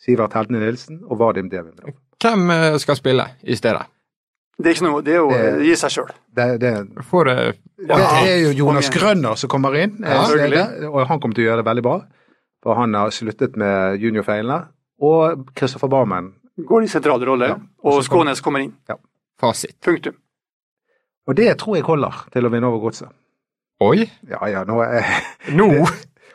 Sivert 0.00 0.32
Heltene 0.32 0.60
Nilsen 0.64 1.02
og 1.10 1.18
Vadim 1.18 1.50
Devindrav. 1.50 1.92
Hvem 2.22 2.50
eh, 2.50 2.78
skal 2.78 2.96
spille 2.96 3.26
i 3.44 3.54
stedet? 3.54 3.84
Det 4.56 4.66
er 4.70 4.74
ikke 4.78 4.86
noe, 4.88 5.02
det 5.02 5.12
er 5.12 5.16
jo 5.18 5.28
Det- 5.30 5.58
det 5.60 5.78
seg 5.78 5.90
sjøl. 5.90 6.10
Det, 6.34 6.60
det, 6.60 7.04
Får 7.04 7.24
det 7.24 7.36
det 7.88 7.90
er 8.00 8.38
jo 8.46 8.50
Jonas 8.64 8.88
Grønner 8.90 9.34
som 9.36 9.48
kommer 9.50 9.74
inn, 9.76 9.98
Ja, 10.00 10.22
eh, 10.22 10.26
stedet, 10.26 10.84
og 10.88 11.06
han 11.06 11.20
kommer 11.20 11.34
til 11.34 11.44
å 11.44 11.48
gjøre 11.50 11.56
det 11.62 11.66
veldig 11.66 11.82
bra. 11.82 12.00
For 12.64 12.74
han 12.78 12.94
har 12.96 13.12
sluttet 13.12 13.56
med 13.60 13.98
juniorfeilene. 14.00 14.62
Og 15.04 15.44
Kristoffer 15.56 15.90
Barmen. 15.92 16.32
Går 16.64 16.86
i 16.86 16.88
sentral 16.88 17.20
rolle, 17.26 17.48
Ja. 17.50 17.56
og 17.84 18.02
Skånes 18.06 18.40
kommer 18.40 18.62
inn. 18.64 18.72
fasit? 19.40 19.76
Punktum. 19.84 20.14
Og 21.26 21.36
det 21.36 21.58
tror 21.58 21.76
jeg 21.76 21.84
holder 21.84 22.24
til 22.32 22.46
å 22.46 22.50
vinne 22.52 22.66
over 22.68 22.78
godset. 22.86 23.08
Oi, 23.80 24.06
Ja, 24.30 24.46
ja, 24.46 24.64
nå 24.64 24.78
er 24.80 25.02
nå 25.58 25.66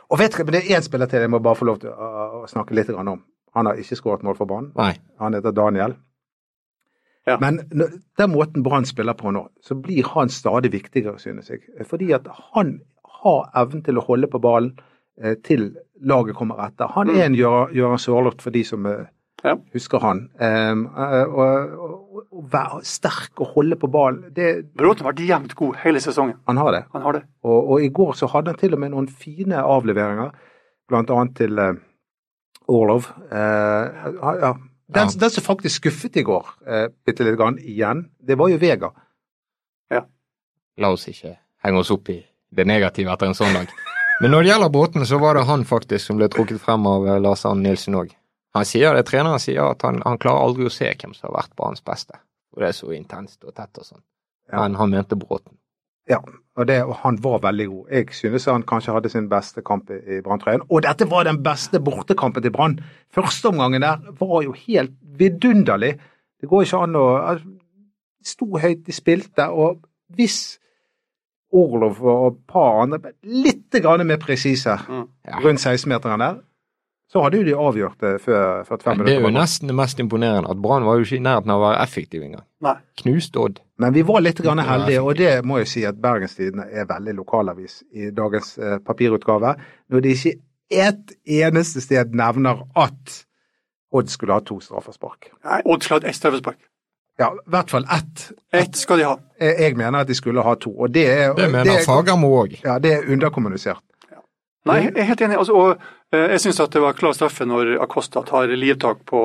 Og 0.10 0.20
vet 0.20 0.34
du, 0.36 0.44
men 0.44 0.54
det 0.54 0.64
er 0.66 0.78
én 0.78 0.82
spiller 0.84 1.06
til 1.08 1.22
jeg 1.22 1.30
må 1.30 1.40
bare 1.40 1.56
få 1.56 1.66
lov 1.66 1.80
til 1.80 1.90
å, 1.90 2.44
å 2.44 2.48
snakke 2.50 2.74
litt 2.76 2.90
om. 2.90 3.24
Han 3.56 3.66
har 3.66 3.76
ikke 3.78 3.96
skåret 3.96 4.24
mål 4.24 4.36
for 4.36 4.46
Brann. 4.50 4.72
Nei. 4.76 4.98
Han 5.20 5.34
heter 5.38 5.52
Daniel. 5.54 5.96
Ja. 7.28 7.38
Men 7.40 7.60
den 8.18 8.32
måten 8.34 8.64
Brann 8.66 8.86
spiller 8.86 9.14
på 9.14 9.32
nå, 9.32 9.48
så 9.62 9.76
blir 9.78 10.04
han 10.16 10.30
stadig 10.30 10.72
viktigere, 10.74 11.20
synes 11.22 11.50
jeg. 11.50 11.62
Fordi 11.86 12.12
at 12.18 12.26
han 12.54 12.80
har 13.22 13.52
evnen 13.62 13.84
til 13.86 13.98
å 14.02 14.06
holde 14.08 14.28
på 14.32 14.42
ballen 14.42 14.72
eh, 15.22 15.36
til 15.46 15.76
laget 16.02 16.36
kommer 16.36 16.60
etter. 16.66 16.88
Han 16.96 17.10
er 17.10 17.26
en 17.26 17.36
Gøran 17.36 17.74
Gøran 17.76 18.00
Sørloth 18.00 18.42
for 18.44 18.50
de 18.56 18.64
som 18.64 18.86
eh, 18.86 19.06
Ja. 19.44 19.54
husker 19.74 20.00
han. 20.04 20.26
Um, 20.40 20.86
og, 20.96 21.38
og, 21.40 21.80
og, 21.80 22.24
og 22.32 22.48
være 22.52 22.82
sterk 22.84 23.40
og 23.40 23.48
holde 23.56 23.76
på 23.80 23.88
ballen, 23.88 24.34
det, 24.36 24.66
Bråten 24.76 25.06
har 25.06 25.14
vært 25.14 25.22
jevnt 25.30 25.56
god 25.56 25.76
hele 25.84 26.00
sesongen. 26.04 26.36
han 26.48 26.58
har 26.58 26.72
det. 26.76 26.82
Han 26.92 27.02
har 27.02 27.12
det. 27.14 27.22
Og, 27.44 27.70
og 27.72 27.82
i 27.84 27.90
går 27.90 28.14
så 28.20 28.28
hadde 28.28 28.52
han 28.52 28.60
til 28.60 28.74
og 28.74 28.80
med 28.80 28.90
noen 28.92 29.08
fine 29.08 29.62
avleveringer, 29.64 30.32
blant 30.90 31.10
annet 31.10 31.36
til 31.40 31.60
uh, 31.60 31.74
Orlov. 32.68 33.08
Uh, 33.32 34.36
ja. 34.42 34.54
Den, 34.90 35.06
Ja. 35.08 35.20
den 35.22 35.30
som 35.30 35.44
faktisk 35.46 35.76
skuffet 35.84 36.16
i 36.18 36.24
går, 36.26 36.50
uh, 36.68 36.88
bitte 37.06 37.24
litt 37.24 37.38
grann 37.38 37.60
igjen, 37.62 38.10
det 38.20 38.38
var 38.38 38.50
jo 38.50 38.58
Vega. 38.60 38.90
La 40.80 40.88
oss 40.96 41.08
ikke 41.12 41.34
henge 41.66 41.80
oss 41.82 41.90
opp 41.92 42.08
i 42.10 42.22
det 42.56 42.64
negative 42.68 43.12
etter 43.12 43.28
en 43.28 43.36
sånn 43.36 43.52
dag. 43.54 43.68
Men 44.20 44.34
når 44.34 44.44
det 44.44 44.50
gjelder 44.50 44.70
Bråten, 44.70 45.06
så 45.08 45.18
var 45.18 45.38
det 45.38 45.46
han 45.48 45.62
faktisk 45.64 46.10
som 46.10 46.18
ble 46.20 46.28
trukket 46.28 46.60
frem 46.60 46.84
av 46.90 47.06
eh, 47.08 47.22
Lars 47.24 47.46
Arne 47.48 47.64
Nilsen 47.64 47.96
òg. 47.96 48.10
Han 48.58 48.66
sier 48.68 48.98
det, 48.98 49.06
treneren 49.08 49.40
sier 49.40 49.62
at 49.64 49.86
han, 49.88 50.02
han 50.04 50.20
klarer 50.20 50.44
aldri 50.44 50.68
å 50.68 50.74
se 50.74 50.90
hvem 50.92 51.14
som 51.16 51.30
har 51.30 51.38
vært 51.38 51.64
hans 51.64 51.86
beste. 51.88 52.20
Og 52.52 52.60
det 52.60 52.68
er 52.68 52.76
så 52.76 52.92
intenst 52.92 53.46
og 53.48 53.56
tett 53.56 53.80
og 53.80 53.88
sånn. 53.88 54.04
Ja. 54.52 54.60
Men 54.60 54.76
han 54.76 54.92
mente 54.92 55.16
Bråten. 55.16 55.56
Ja, 56.10 56.20
og, 56.20 56.66
det, 56.68 56.82
og 56.84 56.98
han 57.06 57.20
var 57.24 57.40
veldig 57.46 57.70
god. 57.70 57.96
Jeg 57.96 58.18
synes 58.18 58.50
han 58.50 58.68
kanskje 58.68 58.96
hadde 58.98 59.12
sin 59.14 59.30
beste 59.32 59.64
kamp 59.64 59.92
i, 59.94 60.02
i 60.18 60.22
Brann-trøyen. 60.26 60.66
Og 60.68 60.84
dette 60.84 61.08
var 61.08 61.30
den 61.30 61.40
beste 61.46 61.80
bortekampen 61.80 62.44
til 62.44 62.52
Brann. 62.52 62.80
Førsteomgangen 63.16 63.86
der 63.86 64.02
var 64.20 64.42
jo 64.44 64.56
helt 64.66 64.98
vidunderlig. 65.22 65.94
Det 66.42 66.50
går 66.50 66.66
ikke 66.66 66.82
an 66.90 66.98
å 67.00 67.06
altså, 67.22 67.54
sto 68.26 68.50
høyt, 68.60 68.84
de 68.84 68.96
spilte, 68.96 69.48
og 69.48 69.86
hvis 70.18 70.58
Orlov 71.52 72.02
og 72.06 72.28
et 72.34 72.38
par 72.48 72.84
andre 72.84 73.14
litt 73.24 73.74
grann 73.82 74.06
mer 74.08 74.20
presise 74.22 74.78
Mm. 74.90 75.08
Rundt 75.44 75.60
16-meteren 75.66 76.20
der, 76.22 76.38
så 77.10 77.24
hadde 77.24 77.40
jo 77.40 77.44
de 77.48 77.54
avgjort 77.58 78.02
det 78.04 78.22
før 78.22 78.64
45 78.68 78.98
minutter. 78.98 79.06
det 79.06 79.16
er 79.18 79.22
jo 79.26 79.30
nesten 79.34 79.68
det 79.72 79.76
mest 79.76 80.00
imponerende 80.00 80.50
at 80.52 80.60
Brann 80.62 80.86
var 80.86 81.00
jo 81.00 81.08
ikke 81.08 81.18
i 81.18 81.24
nærheten 81.26 81.50
av 81.50 81.58
å 81.62 81.64
være 81.64 81.80
effektiv 81.84 82.22
engang. 82.22 82.46
Knust 83.02 83.38
Odd. 83.42 83.58
Men 83.82 83.94
vi 83.96 84.04
var 84.06 84.22
litt 84.22 84.42
grann 84.46 84.62
heldige, 84.62 85.02
og 85.02 85.18
det 85.18 85.32
må 85.46 85.58
jeg 85.64 85.68
si 85.72 85.86
at 85.90 85.98
Bergenstidene 86.02 86.68
er 86.70 86.86
veldig 86.86 87.16
lokalavis 87.18 87.80
i 87.98 88.12
dagens 88.14 88.58
eh, 88.60 88.78
papirutgave, 88.86 89.56
når 89.90 90.06
de 90.06 90.14
ikke 90.14 90.36
ett 90.70 91.16
eneste 91.26 91.82
sted 91.82 92.14
nevner 92.14 92.62
at 92.78 93.24
Odd 93.92 94.10
skulle 94.14 94.36
ha 94.38 94.40
to 94.46 94.60
straffespark. 94.62 95.32
Nei, 95.50 95.62
Odd 95.66 95.82
skulle 95.82 96.04
ha 96.06 96.10
ett 96.12 96.16
straffespark. 96.20 96.60
Ja, 97.20 97.34
i 97.36 97.52
hvert 97.52 97.70
fall 97.74 97.86
ett. 97.92 98.30
Ett 98.56 98.76
skal 98.80 98.98
de 99.02 99.06
ha. 99.10 99.18
Jeg, 99.40 99.56
Jeg 99.60 99.78
mener 99.78 100.00
at 100.06 100.08
de 100.08 100.16
skulle 100.16 100.44
ha 100.46 100.56
to, 100.56 100.72
og 100.72 100.92
det 100.96 101.06
er, 101.12 101.34
Det 101.36 101.50
mener 101.52 101.84
Fagermo 101.86 102.30
òg. 102.44 102.58
ja, 102.64 102.78
det 102.80 102.94
er 102.94 103.12
underkommunisert. 103.12 103.84
Nei, 104.68 104.82
jeg 104.84 104.94
er 105.00 105.08
helt 105.08 105.22
enig. 105.24 105.38
Altså, 105.40 105.54
og 105.56 105.70
eh, 106.14 106.32
jeg 106.36 106.42
syns 106.44 106.60
at 106.60 106.74
det 106.76 106.82
var 106.84 106.94
klar 106.94 107.14
straffe 107.16 107.46
når 107.48 107.78
Acosta 107.82 108.22
tar 108.28 108.52
livtak 108.60 109.06
på, 109.08 109.22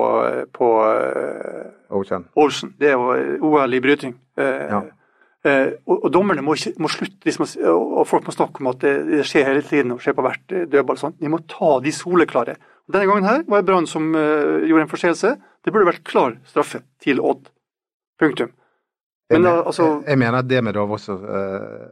på 0.54 0.68
Ocean. 0.78 1.94
Ocean. 1.94 2.26
Olsen. 2.37 2.74
Det 2.78 2.90
er 2.92 2.94
jo 2.98 3.48
OL 3.50 3.74
i 3.74 3.80
bryting. 3.83 4.14
Eh, 4.38 4.68
Ja. 4.70 4.83
eh, 5.44 5.72
og, 5.87 6.04
og 6.04 6.12
dommerne 6.12 6.42
må, 6.42 6.54
ikke, 6.54 6.74
må 6.80 6.88
slutte 6.88 7.28
liksom, 7.28 7.46
og, 7.70 8.07
folk 8.09 8.26
må 8.26 8.35
snakke 8.35 8.62
om 8.62 8.70
at 8.72 8.80
det, 8.80 8.94
det 9.11 9.24
skjer 9.28 9.50
hele 9.50 9.62
tiden 9.62 9.92
og 9.94 10.00
skjer 10.04 10.16
på 10.16 10.24
hvert 10.24 10.54
eh, 10.54 10.66
dødball. 10.70 10.96
Sånn. 11.00 11.14
sånt. 11.14 11.20
De 11.20 11.28
må 11.35 11.42
ta 11.50 11.74
de 11.85 11.92
soleklare. 11.94 12.57
Denne 12.90 13.09
gangen 13.11 13.28
her 13.28 13.44
var 13.48 13.62
det 13.62 13.68
Brann 13.70 13.87
som 13.90 14.11
eh, 14.14 14.64
gjorde 14.68 14.87
en 14.87 14.92
forseelse. 14.94 15.35
Det 15.64 15.72
burde 15.72 15.90
vært 15.92 16.04
klar 16.09 16.38
straffe 16.48 16.83
til 17.02 17.20
Odd. 17.20 17.50
Punktum. 18.24 18.52
Men 19.32 19.46
da, 19.46 19.54
altså 19.64 19.87
jeg 20.04 20.20
mener 20.20 20.42
at 20.42 20.48
Demidov 20.50 20.90
også 20.98 21.14
uh, 21.16 21.84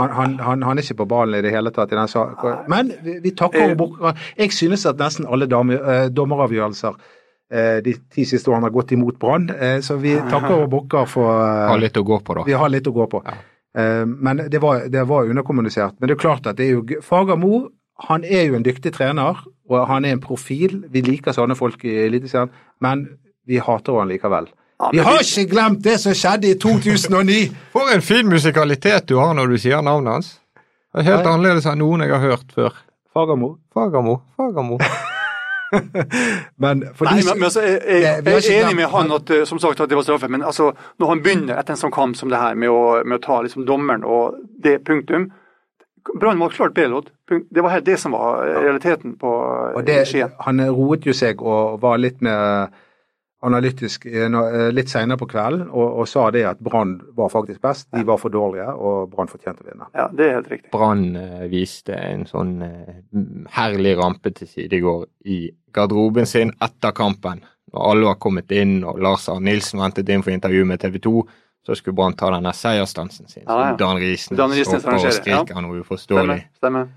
han, 0.00 0.14
han, 0.16 0.38
han, 0.40 0.62
han 0.64 0.78
er 0.80 0.86
ikke 0.86 1.02
på 1.02 1.06
ballen 1.10 1.36
i 1.36 1.42
det 1.44 1.52
hele 1.52 1.70
tatt 1.74 1.92
i 1.92 1.98
den 1.98 2.08
saken. 2.08 2.62
Men 2.72 2.94
vi, 3.04 3.18
vi 3.26 3.34
takker 3.36 3.74
uh. 3.76 4.24
Jeg 4.38 4.54
synes 4.56 4.86
at 4.88 5.02
nesten 5.02 5.28
alle 5.28 5.46
dame, 5.52 5.76
uh, 5.76 6.08
dommeravgjørelser 6.08 6.96
eh, 7.52 7.78
de 7.84 7.92
ti 8.14 8.24
siste 8.24 8.48
årene 8.50 8.70
har 8.70 8.74
gått 8.74 8.94
imot 8.96 9.18
Brann, 9.20 9.50
så 9.84 9.98
vi 10.00 10.14
takker 10.16 10.62
og 10.64 10.70
bukker 10.72 11.04
for 11.12 11.28
Har 11.68 11.80
litt 11.82 12.00
å 12.00 12.06
gå 12.08 12.22
på, 12.24 12.38
da. 12.38 12.46
Vi 12.48 12.56
har 12.56 12.72
litt 12.72 12.88
å 12.88 12.94
gå 12.96 13.06
på. 13.12 13.20
Ja. 13.26 13.36
Eh, 13.78 14.06
men 14.06 14.36
det 14.36 14.58
var, 14.58 14.88
det 14.88 15.04
var 15.08 15.28
underkommunisert. 15.28 15.94
Men 15.98 16.08
det 16.08 16.16
er 16.16 16.24
klart 16.24 16.46
at 16.46 16.58
det 16.58 16.68
er 16.68 16.76
jo 16.76 17.02
Fagermo 17.04 17.68
han 18.08 18.24
er 18.24 18.48
jo 18.48 18.56
en 18.56 18.64
dyktig 18.66 18.94
trener, 18.96 19.38
og 19.70 19.84
han 19.86 20.04
er 20.04 20.16
en 20.16 20.22
profil. 20.22 20.80
Vi 20.90 21.04
liker 21.06 21.34
sånne 21.36 21.54
folk 21.54 21.84
i 21.86 21.92
Eliteserien, 22.08 22.50
men 22.82 23.04
vi 23.46 23.60
hater 23.62 24.00
han 24.00 24.10
likevel. 24.10 24.48
Vi 24.92 24.98
har 24.98 25.20
ikke 25.22 25.46
glemt 25.50 25.82
det 25.84 25.98
som 26.02 26.14
skjedde 26.16 26.50
i 26.50 26.58
2009! 26.58 27.40
For 27.72 27.92
en 27.94 28.02
fin 28.02 28.28
musikalitet 28.28 29.06
du 29.08 29.16
har 29.20 29.34
når 29.38 29.54
du 29.54 29.58
sier 29.62 29.82
navnet 29.84 30.12
hans. 30.16 30.32
Det 30.92 31.04
er 31.04 31.08
helt 31.12 31.24
Nei. 31.24 31.32
annerledes 31.32 31.68
enn 31.70 31.78
noen 31.80 32.02
jeg 32.04 32.12
har 32.12 32.24
hørt 32.24 32.52
før. 32.54 32.76
Fagermo. 33.14 33.54
Fagermo, 33.74 34.18
Fagermo. 34.36 34.78
Men 36.62 36.82
for 36.94 37.08
Nei, 37.08 37.20
de 37.20 37.26
men, 37.26 37.38
men 37.38 37.46
altså, 37.48 37.62
jeg, 37.64 37.78
jeg, 37.88 38.02
jeg, 38.02 38.24
vi 38.26 38.30
jeg 38.30 38.56
er 38.58 38.66
enig 38.66 38.76
med 38.76 38.90
han 38.92 39.12
at, 39.16 39.30
eh, 39.32 39.44
som 39.48 39.60
sagt, 39.62 39.80
at 39.80 39.88
det 39.88 39.96
var 39.96 40.04
straffe, 40.04 40.28
men 40.28 40.42
altså, 40.44 40.72
når 41.00 41.08
han 41.08 41.22
begynner 41.24 41.56
etter 41.56 41.72
en 41.72 41.80
sånn 41.80 41.94
kamp 41.94 42.18
som 42.18 42.28
det 42.28 42.40
her 42.40 42.58
med 42.60 42.68
å, 42.68 42.82
med 43.08 43.16
å 43.16 43.22
ta 43.24 43.38
liksom, 43.46 43.64
dommeren 43.68 44.04
og 44.04 44.36
det 44.62 44.82
punktum 44.84 45.30
Brann 46.18 46.40
var 46.42 46.50
klart 46.50 46.74
bedre, 46.74 46.90
Lodd. 46.90 47.10
Det 47.30 47.62
var 47.62 47.70
helt 47.76 47.86
det 47.86 47.94
som 48.02 48.12
var 48.12 48.42
eh, 48.44 48.56
realiteten 48.66 49.14
på 49.20 49.32
eh, 49.32 49.76
Og 49.78 49.84
det, 49.86 50.00
Skien. 50.10 50.32
han 50.44 50.60
roet 50.74 51.06
jo 51.06 51.14
seg 51.14 51.40
og 51.40 51.78
var 51.80 52.00
litt 52.02 52.18
mer 52.26 52.72
analytisk 53.42 54.06
eh, 54.06 54.28
litt 54.74 54.90
senere 54.90 55.18
på 55.18 55.26
kvelden 55.32 55.66
og, 55.70 55.98
og 56.02 56.08
sa 56.08 56.28
det 56.34 56.44
at 56.46 56.60
Brann 56.62 56.94
var 57.16 57.30
faktisk 57.32 57.62
best. 57.64 57.88
De 57.94 58.04
var 58.06 58.20
for 58.22 58.32
dårlige, 58.34 58.68
og 58.70 59.10
Brann 59.12 59.30
fortjente 59.30 59.64
å 59.64 59.68
vinne. 59.68 59.88
Ja, 59.98 60.08
det 60.14 60.28
er 60.28 60.36
helt 60.38 60.50
riktig. 60.52 60.70
Brann 60.74 61.04
eh, 61.18 61.46
viste 61.50 61.96
en 61.98 62.26
sånn 62.30 62.54
eh, 62.66 63.00
herlig 63.56 63.96
rampe 63.98 64.34
til 64.36 64.50
side 64.50 64.78
i 64.78 64.82
går 64.84 65.06
i 65.26 65.40
garderoben 65.74 66.28
sin 66.28 66.54
etter 66.62 66.94
kampen. 66.96 67.42
Når 67.72 67.88
alle 67.90 68.10
var 68.10 68.20
kommet 68.22 68.52
inn 68.54 68.82
og 68.84 69.00
Lars 69.02 69.28
Arne 69.32 69.50
Nilsen 69.50 69.80
ventet 69.82 70.10
inn 70.12 70.24
for 70.24 70.34
intervju 70.34 70.66
med 70.68 70.82
TV 70.82 71.00
2, 71.02 71.22
så 71.66 71.76
skulle 71.78 71.96
Brann 71.98 72.16
ta 72.18 72.30
denne 72.34 72.52
seiersdansen 72.54 73.28
sin. 73.30 73.44
Ja, 73.46 73.58
ja. 73.68 73.76
Dan 73.78 73.98
Risnes 74.02 74.38
Dan 74.38 74.54
Risnes 74.54 74.82
hopper 74.82 74.98
og 74.98 75.06
arrangerer, 75.06 75.54
ja. 75.54 75.62
noe 75.62 75.82
uforståelig. 75.82 76.42
Stemmer. 76.58 76.58
stemmer. 76.58 76.90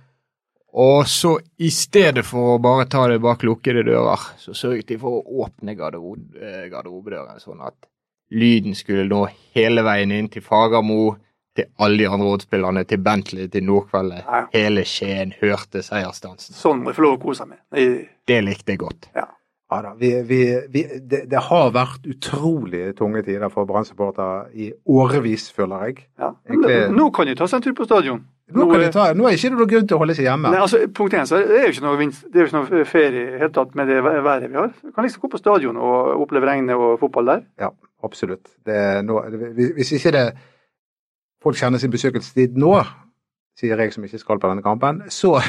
Og 0.76 1.06
så 1.08 1.38
i 1.64 1.70
stedet 1.72 2.26
for 2.28 2.56
å 2.56 2.62
bare 2.62 2.84
ta 2.92 3.06
det 3.08 3.22
bak 3.24 3.44
lukkede 3.48 3.86
dører, 3.88 4.26
så 4.42 4.52
sørget 4.54 4.90
de 4.92 4.98
for 5.00 5.22
å 5.22 5.44
åpne 5.46 5.76
garderob 5.80 6.36
eh, 6.36 6.66
garderobedøren, 6.72 7.40
sånn 7.40 7.62
at 7.64 7.78
lyden 8.36 8.76
skulle 8.76 9.06
nå 9.08 9.22
hele 9.56 9.86
veien 9.88 10.12
inn 10.12 10.28
til 10.34 10.44
Fagermo, 10.44 11.14
til 11.56 11.70
alle 11.80 12.02
de 12.02 12.10
andre 12.10 12.28
rådspillerne, 12.34 12.84
til 12.90 13.00
Bentley, 13.06 13.48
til 13.48 13.64
Nordkveldet. 13.64 14.26
Ja. 14.28 14.42
Hele 14.52 14.84
Skien 14.84 15.32
hørte 15.40 15.80
seiersdansen. 15.86 16.52
Sånn 16.60 16.82
må 16.84 16.92
jeg 16.92 16.98
få 17.00 17.06
lov 17.06 17.16
å 17.16 17.22
kose 17.24 17.46
seg 17.46 17.54
med. 17.54 17.62
I- 17.80 18.10
Det 18.28 18.42
likte 18.44 18.74
jeg 18.76 18.80
godt. 18.84 19.08
Ja. 19.16 19.30
Ja 19.72 19.80
da, 19.82 19.94
vi, 19.98 20.10
vi, 20.28 20.42
vi, 20.70 20.82
det, 21.00 21.24
det 21.32 21.40
har 21.48 21.72
vært 21.74 22.04
utrolig 22.12 22.92
tunge 23.00 23.24
tider 23.26 23.50
for 23.50 23.66
Brann-supportere 23.66 24.50
i 24.54 24.68
årevis, 24.86 25.48
føler 25.56 25.88
jeg. 25.88 26.04
Ja. 26.20 26.34
Egentlig- 26.50 26.92
Nå 27.00 27.08
kan 27.16 27.26
de 27.32 27.36
ta 27.40 27.48
seg 27.48 27.62
en 27.62 27.70
tur 27.70 27.74
på 27.80 27.88
stadion. 27.88 28.26
Nå, 28.54 28.68
kan 28.70 28.82
de 28.84 28.90
ta, 28.94 29.06
nå 29.18 29.26
er 29.26 29.34
ikke 29.34 29.50
det 29.50 29.58
noen 29.58 29.70
grunn 29.72 29.88
til 29.90 29.98
å 29.98 30.00
holde 30.04 30.16
seg 30.18 30.28
hjemme. 30.28 30.52
Nei, 30.54 30.60
altså, 30.62 30.84
punkt 30.94 31.16
én, 31.18 31.26
så 31.26 31.40
er 31.40 31.48
det 31.50 31.62
jo 31.64 31.72
ikke 31.74 31.86
noe, 31.88 31.98
vinst, 31.98 32.28
det 32.30 32.38
er 32.38 32.44
jo 32.44 32.50
ikke 32.52 32.60
noe 32.60 32.84
ferie 32.86 33.24
i 33.24 33.40
hele 33.42 33.54
tatt 33.56 33.72
med 33.80 33.90
det 33.90 34.04
været 34.06 34.46
vi 34.52 34.60
har. 34.60 34.74
Du 34.84 34.92
kan 34.94 35.08
liksom 35.08 35.24
gå 35.24 35.32
på 35.34 35.42
stadion 35.42 35.80
og 35.82 36.22
oppleve 36.28 36.52
regnet 36.52 36.78
og 36.78 37.00
fotball 37.02 37.32
der. 37.32 37.42
Ja, 37.64 37.72
absolutt. 38.06 38.52
Det 38.68 38.76
er 38.78 39.02
nå, 39.06 39.18
hvis 39.80 39.96
ikke 39.98 40.14
det 40.14 40.26
folk 41.42 41.58
kjenner 41.58 41.82
sin 41.82 41.94
besøkelsestid 41.94 42.54
nå, 42.62 42.76
sier 43.58 43.82
jeg 43.82 43.96
som 43.96 44.06
ikke 44.06 44.22
skal 44.22 44.42
på 44.44 44.54
denne 44.54 44.66
kampen, 44.66 45.02
så 45.10 45.40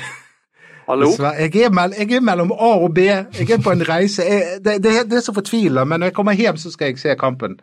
Hallo? 0.88 1.10
Jeg 1.18 1.66
er, 1.66 1.72
mell, 1.74 1.96
jeg 1.98 2.12
er 2.14 2.20
mellom 2.22 2.52
A 2.54 2.72
og 2.78 2.92
B. 2.94 3.08
Jeg 3.10 3.50
er 3.50 3.58
på 3.58 3.72
en 3.74 3.82
reise. 3.88 4.22
Jeg, 4.22 4.60
det, 4.64 4.76
det, 4.84 4.92
det 5.10 5.18
er 5.18 5.24
så 5.24 5.34
fortvila, 5.34 5.82
men 5.84 5.98
når 6.00 6.12
jeg 6.12 6.14
kommer 6.14 6.36
hjem, 6.38 6.56
så 6.62 6.70
skal 6.70 6.92
jeg 6.92 7.00
se 7.02 7.16
kampen 7.18 7.58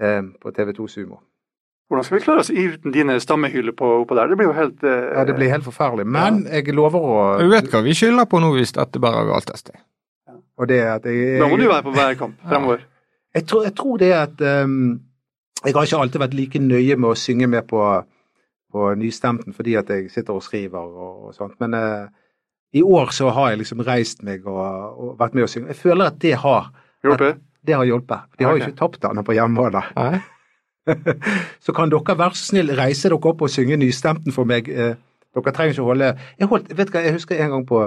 eh, 0.00 0.22
på 0.40 0.52
TV2 0.56 0.86
Sumo. 0.88 1.20
Hvordan 1.90 2.04
skal 2.06 2.16
vi 2.16 2.22
klare 2.22 2.42
oss 2.44 2.50
uten 2.54 2.92
dine 2.94 3.16
stammehyller 3.18 3.74
på, 3.74 3.86
oppå 4.04 4.14
der? 4.14 4.28
Det 4.30 4.36
blir 4.38 4.46
jo 4.46 4.54
helt 4.54 4.84
eh, 4.86 5.08
Ja, 5.10 5.24
Det 5.26 5.34
blir 5.34 5.50
helt 5.50 5.66
forferdelig. 5.66 6.04
Men 6.06 6.44
jeg 6.46 6.70
lover 6.78 7.02
å 7.02 7.16
Du 7.40 7.48
vet 7.50 7.66
hva 7.72 7.80
vi 7.82 7.94
skylder 7.98 8.28
på 8.30 8.38
nå 8.38 8.52
hvis 8.54 8.76
dette 8.76 9.02
bare 9.02 9.24
er 9.24 9.32
galt 9.32 9.50
et 9.50 9.58
sted. 9.58 9.80
Og 10.60 10.68
det 10.70 10.78
er 10.84 10.92
at 11.00 11.08
jeg, 11.10 11.40
Da 11.40 11.48
må 11.50 11.58
du 11.58 11.66
være 11.66 11.82
på 11.88 11.96
hver 11.96 12.14
kamp 12.20 12.38
fremover. 12.46 12.86
Jeg 13.34 13.46
tror, 13.50 13.64
jeg 13.66 13.74
tror 13.74 13.98
det 13.98 14.12
at 14.14 14.46
um, 14.62 15.00
Jeg 15.64 15.74
har 15.74 15.90
ikke 15.90 16.00
alltid 16.04 16.22
vært 16.22 16.38
like 16.38 16.62
nøye 16.62 16.96
med 16.96 17.10
å 17.10 17.18
synge 17.18 17.50
med 17.50 17.66
på, 17.66 17.82
på 18.70 18.94
nystemten 18.94 19.56
fordi 19.56 19.74
at 19.82 19.90
jeg 19.90 20.12
sitter 20.14 20.38
og 20.38 20.46
skriver 20.46 20.78
og, 20.78 21.26
og 21.26 21.34
sånt, 21.34 21.58
men 21.60 21.74
uh, 21.74 22.06
i 22.70 22.84
år 22.86 23.10
så 23.10 23.34
har 23.34 23.50
jeg 23.50 23.64
liksom 23.64 23.82
reist 23.82 24.22
meg 24.22 24.46
og, 24.46 24.62
og 24.62 25.14
vært 25.18 25.34
med 25.34 25.48
å 25.48 25.50
synge. 25.50 25.74
Jeg 25.74 25.82
føler 25.82 26.12
at 26.12 26.22
det 26.22 26.36
har 26.38 26.70
Hjulpet? 27.02 27.42
det 27.66 27.74
har 27.76 27.84
hjulpet. 27.84 28.30
De 28.38 28.46
har 28.46 28.54
jo 28.54 28.62
okay. 28.62 28.70
ikke 28.70 28.78
tapt 28.78 29.02
den 29.02 29.24
på 29.26 29.34
hjemmebane. 29.36 29.82
Så 31.64 31.72
kan 31.76 31.90
dere 31.92 32.16
være 32.18 32.34
så 32.38 32.50
snill 32.52 32.72
reise 32.78 33.08
dere 33.08 33.18
opp 33.20 33.42
og 33.44 33.50
synge 33.52 33.76
nystemten 33.80 34.32
for 34.32 34.48
meg. 34.48 34.68
Eh, 34.68 34.94
Dere 35.30 35.52
trenger 35.54 35.76
ikke 35.76 35.84
å 35.84 35.90
holde 35.92 36.06
Jeg, 36.40 36.48
holdt, 36.50 36.72
vet 36.74 36.88
hva, 36.90 37.02
jeg 37.04 37.14
husker 37.14 37.38
en 37.44 37.52
gang 37.52 37.66
på 37.68 37.84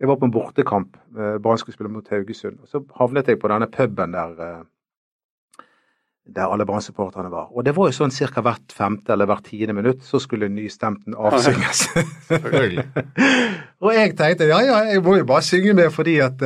Jeg 0.00 0.06
var 0.10 0.18
på 0.20 0.28
en 0.28 0.34
bortekamp. 0.34 0.96
eh, 1.18 1.38
Brann 1.42 1.58
skulle 1.58 1.74
spille 1.74 1.90
mot 1.90 2.08
Haugesund. 2.12 2.60
og 2.62 2.68
Så 2.70 2.84
havnet 3.00 3.26
jeg 3.32 3.40
på 3.42 3.50
denne 3.50 3.66
puben 3.72 4.14
der 4.14 4.38
eh, 4.44 4.62
der 6.34 6.48
alle 6.48 6.64
Brann-supporterne 6.64 7.28
var. 7.28 7.50
Og 7.52 7.66
det 7.66 7.74
var 7.76 7.90
jo 7.90 7.92
sånn 7.92 8.08
ca. 8.32 8.40
hvert 8.40 8.72
femte 8.72 9.12
eller 9.12 9.26
hvert 9.28 9.44
tiende 9.44 9.74
minutt 9.76 10.00
så 10.06 10.16
skulle 10.22 10.48
nystemten 10.48 11.12
avsynges. 11.12 11.82
Og 13.84 13.90
jeg 13.92 14.14
tenkte 14.16 14.48
ja, 14.48 14.62
ja, 14.64 14.78
jeg 14.88 15.02
må 15.04 15.18
jo 15.18 15.26
bare 15.28 15.44
synge 15.44 15.74
med 15.76 15.90
fordi 15.92 16.14
at 16.24 16.40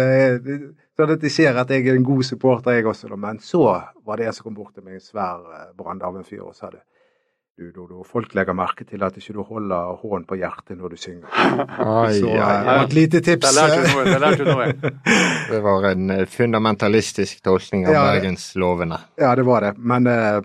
sånn 0.98 1.14
at 1.14 1.22
de 1.22 1.30
ser 1.30 1.56
at 1.62 1.70
jeg 1.70 1.86
er 1.86 1.94
en 1.96 2.04
god 2.06 2.24
supporter, 2.26 2.74
jeg 2.74 2.86
også. 2.90 3.08
Men 3.16 3.38
så 3.44 3.62
var 4.04 4.18
det 4.18 4.26
en 4.28 4.34
som 4.36 4.48
kom 4.48 4.54
bort 4.58 4.74
til 4.74 4.82
meg, 4.84 4.98
en 4.98 5.04
svær 5.04 5.44
eh, 5.54 5.68
branndamenfyr, 5.78 6.42
og 6.42 6.56
sa 6.58 6.70
det. 6.74 6.82
Du, 7.58 7.72
du, 7.74 8.04
folk 8.06 8.36
legger 8.38 8.54
merke 8.54 8.84
til 8.86 9.02
at 9.02 9.16
ikke 9.18 9.32
du 9.34 9.40
holder 9.42 9.96
hånden 9.98 10.28
på 10.30 10.36
hjertet 10.38 10.76
når 10.78 10.92
du 10.94 10.96
synger. 11.02 11.26
Ai, 11.82 12.12
Så 12.20 12.28
ja, 12.30 12.50
ja. 12.62 12.74
et 12.84 12.92
lite 12.94 13.18
tips. 13.26 13.48
Det 13.50 14.20
lærte 14.22 14.44
du 14.44 14.50
noe. 14.52 14.68
Det 15.50 15.58
var 15.64 15.88
en 15.90 16.10
eh, 16.14 16.22
fundamentalistisk 16.30 17.40
tolkning 17.42 17.88
av 17.88 17.96
Ja. 17.96 18.04
bergenslovene. 18.12 19.00
Ja, 19.18 19.32
det 19.34 19.42
var 19.48 19.66
det. 19.66 19.72
Men 19.78 20.06
eh, 20.06 20.38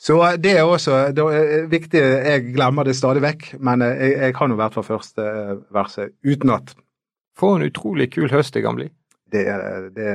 Så 0.00 0.16
det 0.40 0.54
er 0.56 0.64
også 0.64 1.10
det 1.12 1.26
er 1.28 1.66
viktig. 1.68 2.00
Jeg 2.00 2.46
glemmer 2.54 2.88
det 2.88 2.96
stadig 2.96 3.20
vekk, 3.20 3.50
men 3.60 3.82
eh, 3.84 4.00
jeg, 4.00 4.16
jeg 4.24 4.34
kan 4.40 4.48
jo 4.48 4.56
i 4.56 4.62
hvert 4.62 4.78
fall 4.78 4.88
første 4.88 5.20
eh, 5.28 5.52
verset 5.76 6.14
utenat. 6.24 6.72
For 7.36 7.56
en 7.60 7.68
utrolig 7.68 8.08
kul 8.16 8.32
høst 8.32 8.56
det 8.56 8.64
kan 8.64 8.80
bli. 8.80 8.88
Det, 9.32 9.44
det, 9.96 10.12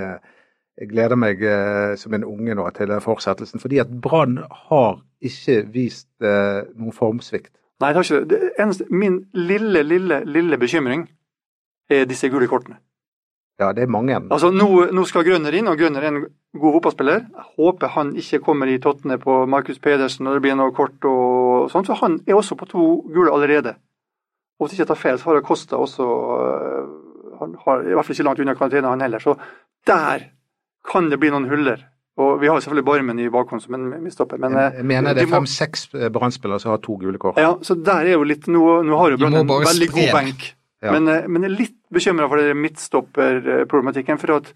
jeg 0.82 0.92
gleder 0.92 1.20
meg 1.20 1.44
eh, 1.44 1.96
som 2.00 2.16
en 2.16 2.26
unge 2.28 2.56
nå 2.58 2.70
til 2.76 2.94
fortsettelsen, 3.04 3.62
fordi 3.64 3.80
at 3.84 3.92
Brann 4.02 4.42
har 4.70 5.00
ikke 5.24 5.62
vist 5.74 6.10
eh, 6.22 6.66
noen 6.76 6.96
formsvikt. 6.96 7.54
Nei, 7.84 7.92
det 7.92 8.00
har 8.00 8.08
ikke 8.08 8.24
det. 8.24 8.42
det 8.42 8.52
eneste, 8.60 8.88
min 8.90 9.22
lille, 9.34 9.84
lille, 9.84 10.24
lille 10.26 10.60
bekymring 10.60 11.08
er 11.92 12.06
disse 12.10 12.30
gule 12.32 12.48
kortene. 12.52 12.80
Ja, 13.60 13.72
det 13.72 13.86
er 13.86 13.92
mange. 13.92 14.16
Altså, 14.32 14.50
nå, 14.52 14.68
nå 14.92 15.04
skal 15.08 15.24
Grønner 15.24 15.56
inn, 15.56 15.70
og 15.72 15.80
Grønner 15.80 16.04
er 16.04 16.12
en 16.12 16.24
god 16.60 16.76
fotballspiller. 16.76 17.22
Jeg 17.24 17.46
håper 17.56 17.94
han 17.94 18.12
ikke 18.20 18.42
kommer 18.44 18.68
i 18.68 18.82
tottene 18.84 19.16
på 19.22 19.46
Markus 19.48 19.80
Pedersen 19.80 20.28
når 20.28 20.38
det 20.38 20.44
blir 20.44 20.58
noe 20.60 20.76
kort 20.76 21.08
og 21.08 21.70
sånn. 21.72 21.88
for 21.88 22.02
han 22.02 22.20
er 22.28 22.36
også 22.36 22.58
på 22.60 22.68
to 22.68 22.88
gule 23.08 23.32
allerede. 23.32 23.78
Og 24.60 24.68
hvis 24.68 24.76
jeg 24.76 24.84
ikke 24.84 24.92
tar 24.92 25.00
feil, 25.00 25.20
så 25.20 25.30
har 25.30 25.46
Kosta 25.48 25.80
også 25.80 26.10
øh, 26.36 26.92
Han 27.40 27.56
har 27.66 27.84
i 27.84 27.94
hvert 27.96 28.06
fall 28.08 28.16
ikke 28.18 28.28
langt 28.30 28.40
unna 28.44 28.56
karantene, 28.56 28.88
han 28.94 29.02
heller. 29.06 29.20
Så 29.24 29.36
der 29.88 30.30
kan 30.92 31.10
det 31.10 31.20
bli 31.20 31.30
noen 31.34 31.48
huller. 31.50 31.84
Og 32.16 32.38
vi 32.40 32.48
har 32.48 32.62
selvfølgelig 32.64 32.86
Barmen 32.88 33.18
i 33.20 33.26
bakhånd 33.28 33.60
som 33.64 33.74
en 33.76 33.90
midtstopper, 34.04 34.40
men 34.40 34.54
Jeg 34.56 34.76
jeg 34.78 34.86
mener 34.88 35.14
det 35.18 35.26
er 35.26 35.32
fem-seks 35.34 35.90
Brann-spillere 36.16 36.62
som 36.64 36.72
har 36.72 36.78
to 36.80 36.96
gule 37.02 37.18
kort. 37.20 37.36
Ja, 37.42 37.58
så 37.62 37.76
der 37.76 38.06
er 38.08 38.14
jo 38.16 38.24
litt 38.24 38.48
Nå, 38.48 38.62
nå 38.88 39.00
har 39.02 39.12
jo 39.12 39.18
Brann 39.20 39.36
en 39.42 39.50
veldig 39.50 39.90
spre 39.90 39.98
god 39.98 40.14
benk, 40.16 40.46
Ja. 40.86 40.92
men, 40.94 41.08
eh, 41.12 41.28
men 41.28 41.44
jeg 41.44 41.52
er 41.52 41.58
litt 41.58 41.76
bekymra 41.92 42.30
for 42.30 42.54
midtstopperproblematikken. 42.56 44.20
For 44.22 44.36
at 44.38 44.54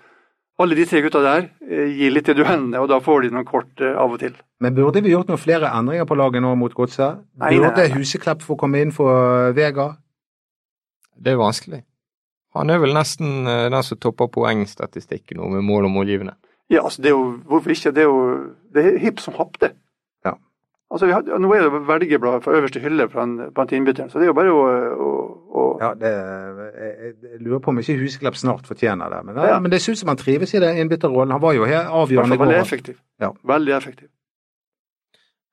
alle 0.60 0.76
de 0.76 0.86
tre 0.86 1.02
gutta 1.02 1.22
der 1.24 1.50
eh, 1.68 1.88
gir 2.00 2.12
litt 2.16 2.30
i 2.30 2.36
duellene, 2.38 2.80
og 2.80 2.88
da 2.92 3.00
får 3.04 3.24
de 3.28 3.34
noen 3.36 3.48
kort 3.48 3.82
eh, 3.84 3.96
av 3.96 4.12
og 4.16 4.20
til. 4.24 4.34
Men 4.60 4.76
burde 4.76 5.04
vi 5.04 5.12
gjort 5.12 5.28
noen 5.32 5.40
flere 5.40 5.72
endringer 5.76 6.08
på 6.08 6.16
laget 6.20 6.44
nå 6.44 6.56
mot 6.60 6.74
Godset? 6.76 7.20
Nei, 7.40 7.52
nei, 7.56 7.60
Burde 7.60 7.88
nei. 7.90 7.92
Huseklepp 8.00 8.44
få 8.44 8.58
komme 8.60 8.80
inn 8.84 8.92
for 8.96 9.52
Vega? 9.56 9.98
Det 11.20 11.34
er 11.34 11.40
vanskelig. 11.40 11.84
Han 12.58 12.70
er 12.74 12.80
vel 12.82 12.94
nesten 12.98 13.46
eh, 13.48 13.68
den 13.70 13.84
som 13.86 13.98
topper 14.02 14.28
poengstatistikken 14.34 15.38
nå 15.38 15.50
med 15.54 15.62
mål 15.68 15.86
og 15.86 15.92
målgivende. 15.92 16.34
Ja, 16.70 16.84
altså 16.86 17.02
det 17.02 17.10
er 17.12 17.16
jo, 17.18 17.38
Hvorfor 17.50 17.70
ikke? 17.74 17.92
Det 17.94 18.04
er 18.04 18.10
jo 18.10 18.20
det 18.74 18.86
er 18.86 18.98
hipp 19.02 19.20
som 19.22 19.34
happ, 19.38 19.58
det. 19.62 19.72
Ja. 20.26 20.34
Altså, 20.92 21.06
vi 21.10 21.14
hadde, 21.14 21.38
Nå 21.42 21.50
er 21.54 21.64
det 21.66 21.82
velgerblad 21.88 22.44
fra 22.44 22.54
øverste 22.58 22.80
hylle 22.84 23.08
blant, 23.10 23.72
innbytterne, 23.74 24.10
så 24.10 24.20
det 24.20 24.28
er 24.28 24.32
jo 24.32 24.38
bare 24.38 24.54
å, 24.54 24.66
å, 25.08 25.10
å 25.50 25.66
Ja, 25.82 25.94
det, 25.98 26.12
jeg, 26.14 27.14
jeg- 27.24 27.42
lurer 27.46 27.60
på 27.66 27.70
om 27.74 27.80
ikke 27.82 27.98
Huseklepp 28.02 28.36
snart 28.38 28.66
fortjener 28.70 29.10
det. 29.14 29.24
Men, 29.26 29.36
Ja. 29.48 29.60
men 29.60 29.72
det 29.72 29.82
synes 29.82 29.98
ut 29.98 30.02
som 30.06 30.14
han 30.14 30.18
trives 30.22 30.54
i 30.54 30.60
den 30.62 30.78
innbytterrollen. 30.84 31.32
Han 31.32 31.42
var 31.42 31.54
jo 31.58 31.66
helt 31.66 31.88
avgjørende 31.90 32.36
i 32.36 32.44
veldig 32.46 32.58
effektiv. 32.62 32.98
Ja. 33.22 33.32
Veldig 33.44 33.74
effektiv. 33.78 34.10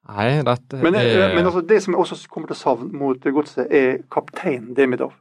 Nei, 0.08 0.42
dette 0.46 0.76
Men, 0.82 0.94
eh, 0.94 1.16
er 1.30 1.34
men 1.34 1.44
altså, 1.46 1.60
det 1.66 1.82
som 1.82 1.94
jeg 1.94 1.98
også 2.00 2.28
kommer 2.30 2.48
til 2.48 2.54
å 2.56 2.60
savne 2.60 2.92
mot 2.92 3.20
Godset, 3.20 3.66
er 3.72 4.02
kaptein 4.12 4.74
Demidov. 4.76 5.12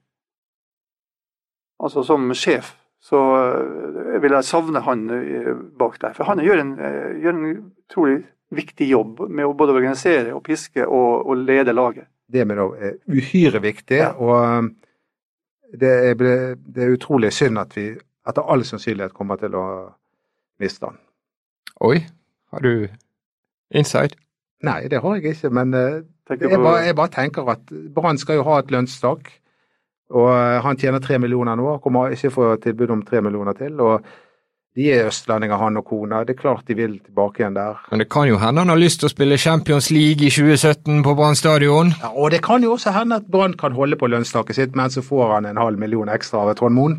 Altså 1.83 2.03
som 2.07 2.29
sjef 2.37 2.73
så 3.05 3.19
eh, 3.37 4.15
vil 4.21 4.33
jeg 4.33 4.47
savne 4.47 4.81
han 4.85 5.03
eh, 5.13 5.51
bak 5.77 5.99
der. 6.01 6.15
For 6.17 6.25
han 6.29 6.41
gjør 6.41 6.61
en, 6.63 6.71
eh, 6.79 7.11
gjør 7.21 7.35
en 7.35 7.45
utrolig 7.51 8.17
viktig 8.55 8.87
jobb 8.89 9.25
med 9.29 9.45
å 9.45 9.53
både 9.57 9.75
organisere 9.75 10.33
og 10.33 10.41
piske 10.45 10.85
og, 10.85 11.25
og 11.27 11.43
lede 11.45 11.75
laget. 11.75 12.07
Det 12.31 12.45
med 12.47 12.57
det 12.57 12.89
er 12.89 12.97
uhyre 13.11 13.61
viktig, 13.61 13.99
Ja. 13.99 14.11
og 14.17 14.71
det 15.75 15.91
er, 16.09 16.15
det 16.57 16.83
er 16.83 16.93
utrolig 16.95 17.33
synd 17.33 17.59
at 17.61 17.75
vi 17.77 17.91
etter 18.25 18.49
all 18.49 18.63
sannsynlighet 18.65 19.13
kommer 19.13 19.37
til 19.37 19.53
å 19.59 19.65
miste 20.61 20.87
han. 20.87 20.97
Oi, 21.85 21.99
har 22.53 22.63
du 22.65 22.87
inside? 23.75 24.17
Nei, 24.65 24.87
det 24.89 25.01
har 25.03 25.17
jeg 25.19 25.35
ikke, 25.35 25.51
men 25.53 25.75
jeg 25.75 26.61
bare, 26.63 26.85
jeg 26.87 26.95
bare 26.97 27.13
tenker 27.13 27.51
at 27.53 27.69
Brann 27.93 28.17
skal 28.17 28.39
jo 28.39 28.47
ha 28.47 28.61
et 28.63 28.71
lønnstak. 28.73 29.29
Og 30.13 30.29
eh, 30.29 30.59
han 30.61 30.77
tjener 30.77 30.99
tre 31.01 31.17
millioner 31.19 31.55
nå, 31.57 31.79
kommer 31.81 32.13
ikke 32.13 32.29
få 32.33 32.51
tilbud 32.61 32.91
om 32.93 33.01
tre 33.07 33.21
millioner 33.25 33.53
til. 33.57 33.79
og 33.81 34.01
de 34.75 34.89
er 34.91 35.05
østlendinger, 35.07 35.55
han 35.55 35.77
og 35.79 35.85
kona. 35.87 36.25
Det 36.27 36.33
er 36.35 36.41
klart 36.41 36.65
de 36.67 36.75
vil 36.75 36.97
tilbake 36.99 37.39
igjen 37.39 37.53
der. 37.55 37.77
Men 37.91 38.01
det 38.03 38.09
kan 38.11 38.27
jo 38.27 38.35
hende 38.41 38.59
han 38.59 38.67
har 38.73 38.75
lyst 38.81 38.99
til 38.99 39.07
å 39.07 39.13
spille 39.13 39.37
Champions 39.39 39.87
League 39.89 40.27
i 40.27 40.29
2017 40.29 40.97
på 41.05 41.13
Brann 41.15 41.37
stadion. 41.39 41.93
Ja, 42.01 42.09
og 42.11 42.31
det 42.35 42.41
kan 42.43 42.61
jo 42.63 42.73
også 42.75 42.91
hende 42.91 43.15
at 43.21 43.29
Brann 43.31 43.55
kan 43.55 43.71
holde 43.71 43.95
på 43.95 44.09
lønnstaket 44.11 44.55
sitt, 44.57 44.75
men 44.75 44.91
så 44.91 44.99
får 45.01 45.31
han 45.37 45.45
en 45.47 45.61
halv 45.63 45.79
million 45.79 46.11
ekstra 46.11 46.43
av 46.43 46.51
Trond 46.59 46.75
Moen 46.75 46.97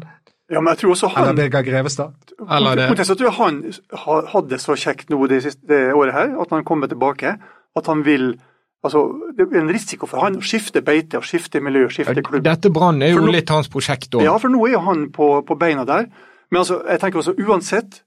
Ja, 0.49 0.61
men 0.62 0.73
jeg 0.73 0.79
tror 0.87 0.95
også 0.95 1.11
eller 1.12 1.27
han 1.35 1.37
Birger 1.37 1.62
Grevestad. 1.69 2.12
Eller 2.49 2.77
det. 2.81 2.88
Jeg 3.03 3.19
tror 3.21 3.31
han 3.42 3.61
ha- 4.07 4.25
hadde 4.33 4.59
så 4.62 4.73
kjekt 4.79 5.11
nå 5.12 5.27
det 5.29 5.42
siste 5.45 5.66
det 5.69 5.92
året 5.92 6.14
her, 6.16 6.33
at 6.40 6.51
han 6.57 6.64
kommer 6.64 6.87
tilbake. 6.88 7.37
At 7.77 7.87
han 7.92 8.05
vil 8.07 8.38
Altså, 8.85 9.01
det 9.35 9.47
er 9.51 9.61
en 9.62 9.71
risiko 9.73 10.07
for 10.07 10.21
han 10.23 10.37
å 10.39 10.45
skifte 10.45 10.83
beite 10.85 11.19
og 11.19 11.25
skifte 11.27 11.61
miljø, 11.65 11.89
skifte 11.91 12.23
klubb. 12.23 12.45
Dette 12.45 12.71
Brann 12.71 13.01
er 13.03 13.15
jo 13.15 13.23
nå- 13.25 13.33
litt 13.33 13.49
hans 13.51 13.69
prosjekt 13.73 14.15
òg. 14.15 14.23
Ja, 14.23 14.37
for 14.39 14.49
nå 14.53 14.61
er 14.69 14.73
jo 14.77 14.83
han 14.85 15.09
på, 15.12 15.31
på 15.49 15.57
beina 15.59 15.85
der. 15.89 16.07
Men 16.51 16.61
altså, 16.62 16.83
jeg 16.87 17.01
tenker 17.03 17.19
også 17.23 17.35
uansett 17.43 18.03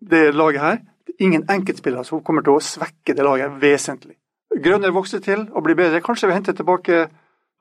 det 0.00 0.34
laget 0.34 0.60
her, 0.62 0.78
det 1.06 1.14
er 1.18 1.26
ingen 1.26 1.44
enkeltspillere 1.50 2.04
som 2.04 2.22
kommer 2.24 2.42
til 2.46 2.56
å 2.56 2.62
svekke 2.64 3.14
det 3.18 3.24
laget 3.26 3.58
vesentlig. 3.60 4.16
Grønner 4.62 4.92
vokser 4.94 5.20
til 5.24 5.46
og 5.52 5.64
blir 5.66 5.76
bedre. 5.76 6.00
Kanskje 6.04 6.28
vi 6.30 6.36
henter 6.38 6.56
tilbake 6.56 7.08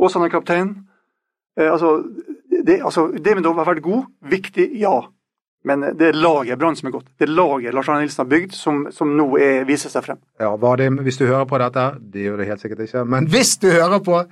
Åsane 0.02 0.30
kaptein. 0.34 0.71
Eh, 1.60 1.67
altså, 1.71 1.97
det, 2.65 2.80
altså, 2.82 3.10
da 3.17 3.54
ha 3.58 3.65
vært 3.67 3.84
god, 3.84 4.06
viktig, 4.32 4.69
ja. 4.80 5.02
Men 5.63 5.84
det 5.93 6.08
er 6.10 6.15
laget 6.17 6.58
Brann 6.58 6.76
som 6.76 6.88
er 6.89 6.91
godt. 6.95 7.06
Det 7.19 7.28
er 7.28 7.34
laget 7.38 7.74
Lars 7.78 7.89
Arne 7.89 8.02
Nilsen 8.02 8.24
har 8.24 8.30
bygd, 8.32 8.56
som, 8.58 8.88
som 8.91 9.12
nå 9.17 9.28
er, 9.38 9.60
viser 9.69 9.91
seg 9.93 10.04
frem. 10.08 10.17
Ja, 10.41 10.56
Vadim, 10.58 10.97
hvis 11.06 11.19
du 11.21 11.28
hører 11.30 11.45
på 11.45 11.60
dette, 11.62 11.84
det 12.13 12.24
gjør 12.26 12.41
du 12.41 12.47
helt 12.50 12.63
sikkert 12.63 12.80
ikke, 12.88 13.04
men 13.06 13.28
hvis 13.30 13.58
du 13.62 13.67
hører 13.69 14.00
på 14.02 14.24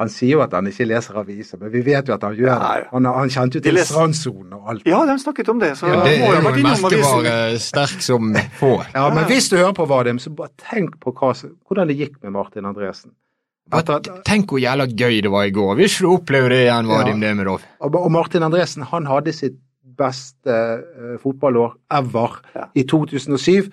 Han 0.00 0.08
sier 0.08 0.30
jo 0.38 0.40
at 0.40 0.52
han 0.56 0.64
ikke 0.64 0.86
leser 0.88 1.16
aviser, 1.20 1.58
men 1.60 1.68
vi 1.74 1.80
vet 1.84 2.08
jo 2.08 2.14
at 2.14 2.22
han 2.24 2.32
gjør 2.36 2.54
det. 2.56 2.86
Han, 2.92 3.04
han 3.04 3.28
kjente 3.28 3.58
jo 3.58 3.64
til 3.66 3.74
leser- 3.76 3.92
strandsonen 3.98 4.54
og 4.56 4.68
alt. 4.72 4.86
Ja, 4.88 5.02
de 5.04 5.12
har 5.12 5.18
snakket 5.20 5.48
om 5.52 5.58
det, 5.60 5.74
så 5.76 5.90
Ja, 5.90 5.98
Det 6.06 6.14
må 6.22 6.30
er 6.30 6.38
jo 6.40 6.48
en 6.48 6.62
merkevare 6.64 7.58
sterk 7.60 8.00
som 8.06 8.30
få. 8.56 8.70
Ja, 8.94 9.02
men 9.12 9.24
hvis 9.28 9.50
du 9.52 9.58
hører 9.58 9.74
på 9.76 9.84
Vadim, 9.90 10.16
så 10.18 10.32
bare 10.32 10.48
tenk 10.70 10.96
på 11.04 11.12
hva, 11.12 11.34
hvordan 11.68 11.88
det 11.92 11.98
gikk 12.00 12.16
med 12.22 12.32
Martin 12.32 12.64
Andresen. 12.64 13.12
At, 13.76 13.92
Tenk 14.26 14.48
hvor 14.50 14.58
jævla 14.58 14.86
gøy 14.88 15.20
det 15.22 15.30
var 15.30 15.44
i 15.46 15.52
går. 15.54 15.76
Vi 15.78 15.88
skulle 15.92 16.16
oppleve 16.16 16.48
det 16.48 16.62
igjen, 16.64 16.88
Vadim 16.88 17.20
Ja. 17.22 17.28
Demidov. 17.28 17.60
og 17.80 17.94
og 18.00 18.10
Martin 18.12 18.42
Andresen 18.42 18.82
han 18.82 19.04
hadde 19.06 19.32
sitt 19.36 19.58
beste 20.00 20.56
eh, 20.56 21.14
fotballår 21.22 21.76
ever 22.00 22.40
Ja. 22.56 22.66
i 22.74 22.84
2007. 22.88 23.70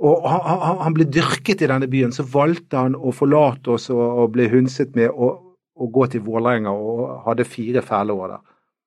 Og 0.00 0.24
han, 0.24 0.40
han, 0.46 0.78
han 0.86 0.94
ble 0.96 1.04
dyrket 1.12 1.60
i 1.64 1.68
denne 1.68 1.88
byen. 1.92 2.12
Så 2.16 2.24
valgte 2.32 2.78
han 2.80 2.94
å 2.96 3.12
forlate 3.12 3.74
oss 3.76 3.90
og, 3.92 4.04
og 4.22 4.30
ble 4.36 4.46
hundset 4.52 4.94
med 4.96 5.10
å, 5.12 5.32
å 5.76 5.88
gå 5.92 6.06
til 6.14 6.22
Vålerenga 6.24 6.72
og 6.72 7.22
hadde 7.26 7.44
fire 7.48 7.82
fæle 7.84 8.16
år 8.16 8.36
der. 8.36 8.44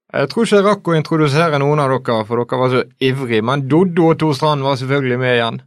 Jeg 0.09 0.29
tror 0.31 0.47
ikke 0.47 0.57
jeg 0.57 0.65
rakk 0.65 0.87
å 0.89 0.95
introdusere 0.97 1.59
noen 1.61 1.83
av 1.83 1.91
dere, 1.93 2.23
for 2.25 2.41
dere 2.41 2.57
var 2.63 2.71
så 2.73 2.79
ivrige. 3.05 3.43
Men 3.45 3.67
Doddo 3.69 4.07
og 4.09 4.17
Tor 4.17 4.33
Strand 4.33 4.65
var 4.65 4.79
selvfølgelig 4.81 5.19
med 5.21 5.35
igjen. 5.35 5.59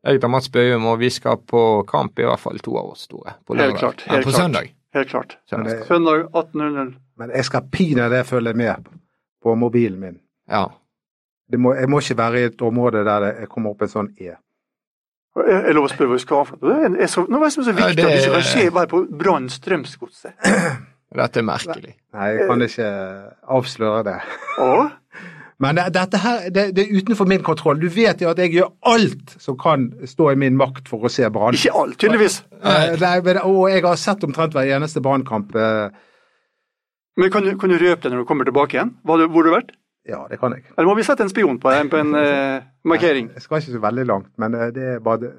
Jeg 0.00 0.16
heter 0.16 0.30
Mats 0.32 0.48
Bøhum, 0.48 0.86
og 0.88 1.02
vi 1.02 1.10
skal 1.12 1.36
på 1.44 1.60
kamp, 1.90 2.16
i 2.16 2.24
hvert 2.24 2.40
fall 2.40 2.56
to 2.64 2.78
av 2.80 2.94
oss, 2.94 3.02
tror 3.10 3.26
jeg. 3.28 3.36
På 3.44 3.58
Helt 3.60 3.76
klart, 3.76 4.06
helt 4.08 4.24
på 4.24 4.32
søndag. 4.32 4.70
Helt 4.96 5.10
klart. 5.12 5.36
Søndag 5.52 6.24
18.00. 6.32 6.94
Men 7.20 7.34
jeg 7.36 7.44
skal 7.50 7.68
pinadø 7.68 8.22
følge 8.24 8.54
med 8.56 8.88
på 9.44 9.52
mobilen 9.60 10.00
min. 10.00 10.16
Ja. 10.50 10.66
Det 11.50 11.58
må, 11.58 11.74
jeg 11.74 11.90
må 11.90 11.98
ikke 12.02 12.16
være 12.18 12.40
i 12.40 12.46
et 12.50 12.62
område 12.62 13.04
der 13.06 13.26
det 13.26 13.48
kommer 13.50 13.74
opp 13.74 13.82
en 13.82 13.90
sånn 13.90 14.12
E. 14.20 14.36
Jeg 15.40 15.62
jeg 15.64 15.74
lov 15.76 15.86
å 15.86 15.90
spørre 15.92 16.10
hva 16.10 16.18
du 16.18 16.22
skal 16.22 16.40
ha 16.40 16.46
for 16.48 16.62
noe? 16.62 16.88
Det 16.94 17.04
er 17.06 17.10
så, 17.10 17.22
noe 17.30 17.50
som 17.54 17.62
er 17.62 17.66
så 17.68 17.74
viktig 17.76 17.96
det 17.98 18.06
at 18.06 18.10
det 18.10 18.22
ikke 18.22 18.36
kan 18.36 18.48
skje 18.48 18.70
bare 18.74 18.90
på 18.90 19.02
Brann 19.20 19.46
Strømsgodset. 19.50 20.32
Dette 21.20 21.42
er 21.42 21.46
merkelig. 21.46 21.94
Nei, 22.14 22.26
jeg 22.36 22.48
kan 22.50 22.64
ikke 22.66 22.88
avsløre 23.58 24.02
det. 24.06 24.16
Åh? 24.62 24.90
Men 25.60 25.76
det, 25.76 25.90
dette 25.92 26.18
her, 26.22 26.44
det, 26.48 26.62
det 26.76 26.86
er 26.86 27.00
utenfor 27.02 27.28
min 27.28 27.42
kontroll. 27.44 27.80
Du 27.82 27.90
vet 27.92 28.22
jo 28.24 28.30
at 28.30 28.38
jeg 28.40 28.54
gjør 28.54 28.70
alt 28.88 29.34
som 29.42 29.58
kan 29.60 29.90
stå 30.08 30.30
i 30.32 30.38
min 30.40 30.56
makt 30.56 30.88
for 30.88 31.04
å 31.04 31.10
se 31.12 31.28
Brann. 31.34 31.58
Ikke 31.58 31.74
alt, 31.76 31.98
tydeligvis. 32.00 32.38
Eh, 32.62 32.94
nei, 33.02 33.18
Og 33.44 33.66
jeg 33.68 33.84
har 33.84 33.98
sett 34.00 34.24
omtrent 34.24 34.56
hver 34.56 34.70
eneste 34.78 35.02
Brannkamp. 35.04 35.52
eh, 35.52 35.90
Men 37.20 37.30
kan 37.34 37.44
du, 37.44 37.52
kan 37.60 37.68
du 37.68 37.76
røpe 37.76 38.06
det 38.06 38.14
når 38.14 38.24
du 38.24 38.28
kommer 38.30 38.48
tilbake 38.48 38.78
igjen? 38.78 38.94
Hvor 39.04 39.20
har 39.20 39.28
du 39.28 39.52
vært? 39.52 39.74
Ja, 40.10 40.24
det 40.30 40.40
kan 40.40 40.56
jeg. 40.56 40.66
Eller 40.74 40.88
må 40.90 40.96
vi 40.98 41.06
sette 41.06 41.24
en 41.24 41.30
spion 41.30 41.60
på 41.62 41.70
en, 41.70 41.90
på 41.92 42.00
en 42.00 42.12
uh, 42.16 42.66
markering? 42.88 43.30
Jeg 43.36 43.44
skal 43.44 43.62
ikke 43.62 43.76
så 43.76 43.82
veldig 43.84 44.06
langt, 44.08 44.30
men 44.42 44.56
eh, 44.58 44.72
det 44.74 44.86
er 44.96 45.02
bare 45.04 45.22
det. 45.22 45.32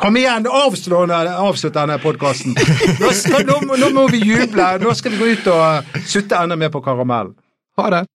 Kom 0.00 0.16
igjen, 0.16 0.46
avslutt 0.48 1.74
denne 1.76 1.98
podkasten! 2.00 2.54
Nå, 2.56 3.10
nå, 3.44 3.76
nå 3.82 3.90
må 3.92 4.06
vi 4.08 4.22
juble! 4.24 4.68
Nå 4.80 4.94
skal 4.96 5.12
vi 5.12 5.20
gå 5.20 5.34
ut 5.36 5.50
og 5.52 5.98
sutte 6.08 6.38
enda 6.40 6.56
mer 6.56 6.72
på 6.72 6.80
karamellen. 6.84 7.34
Ha 7.76 7.90
det. 7.92 8.06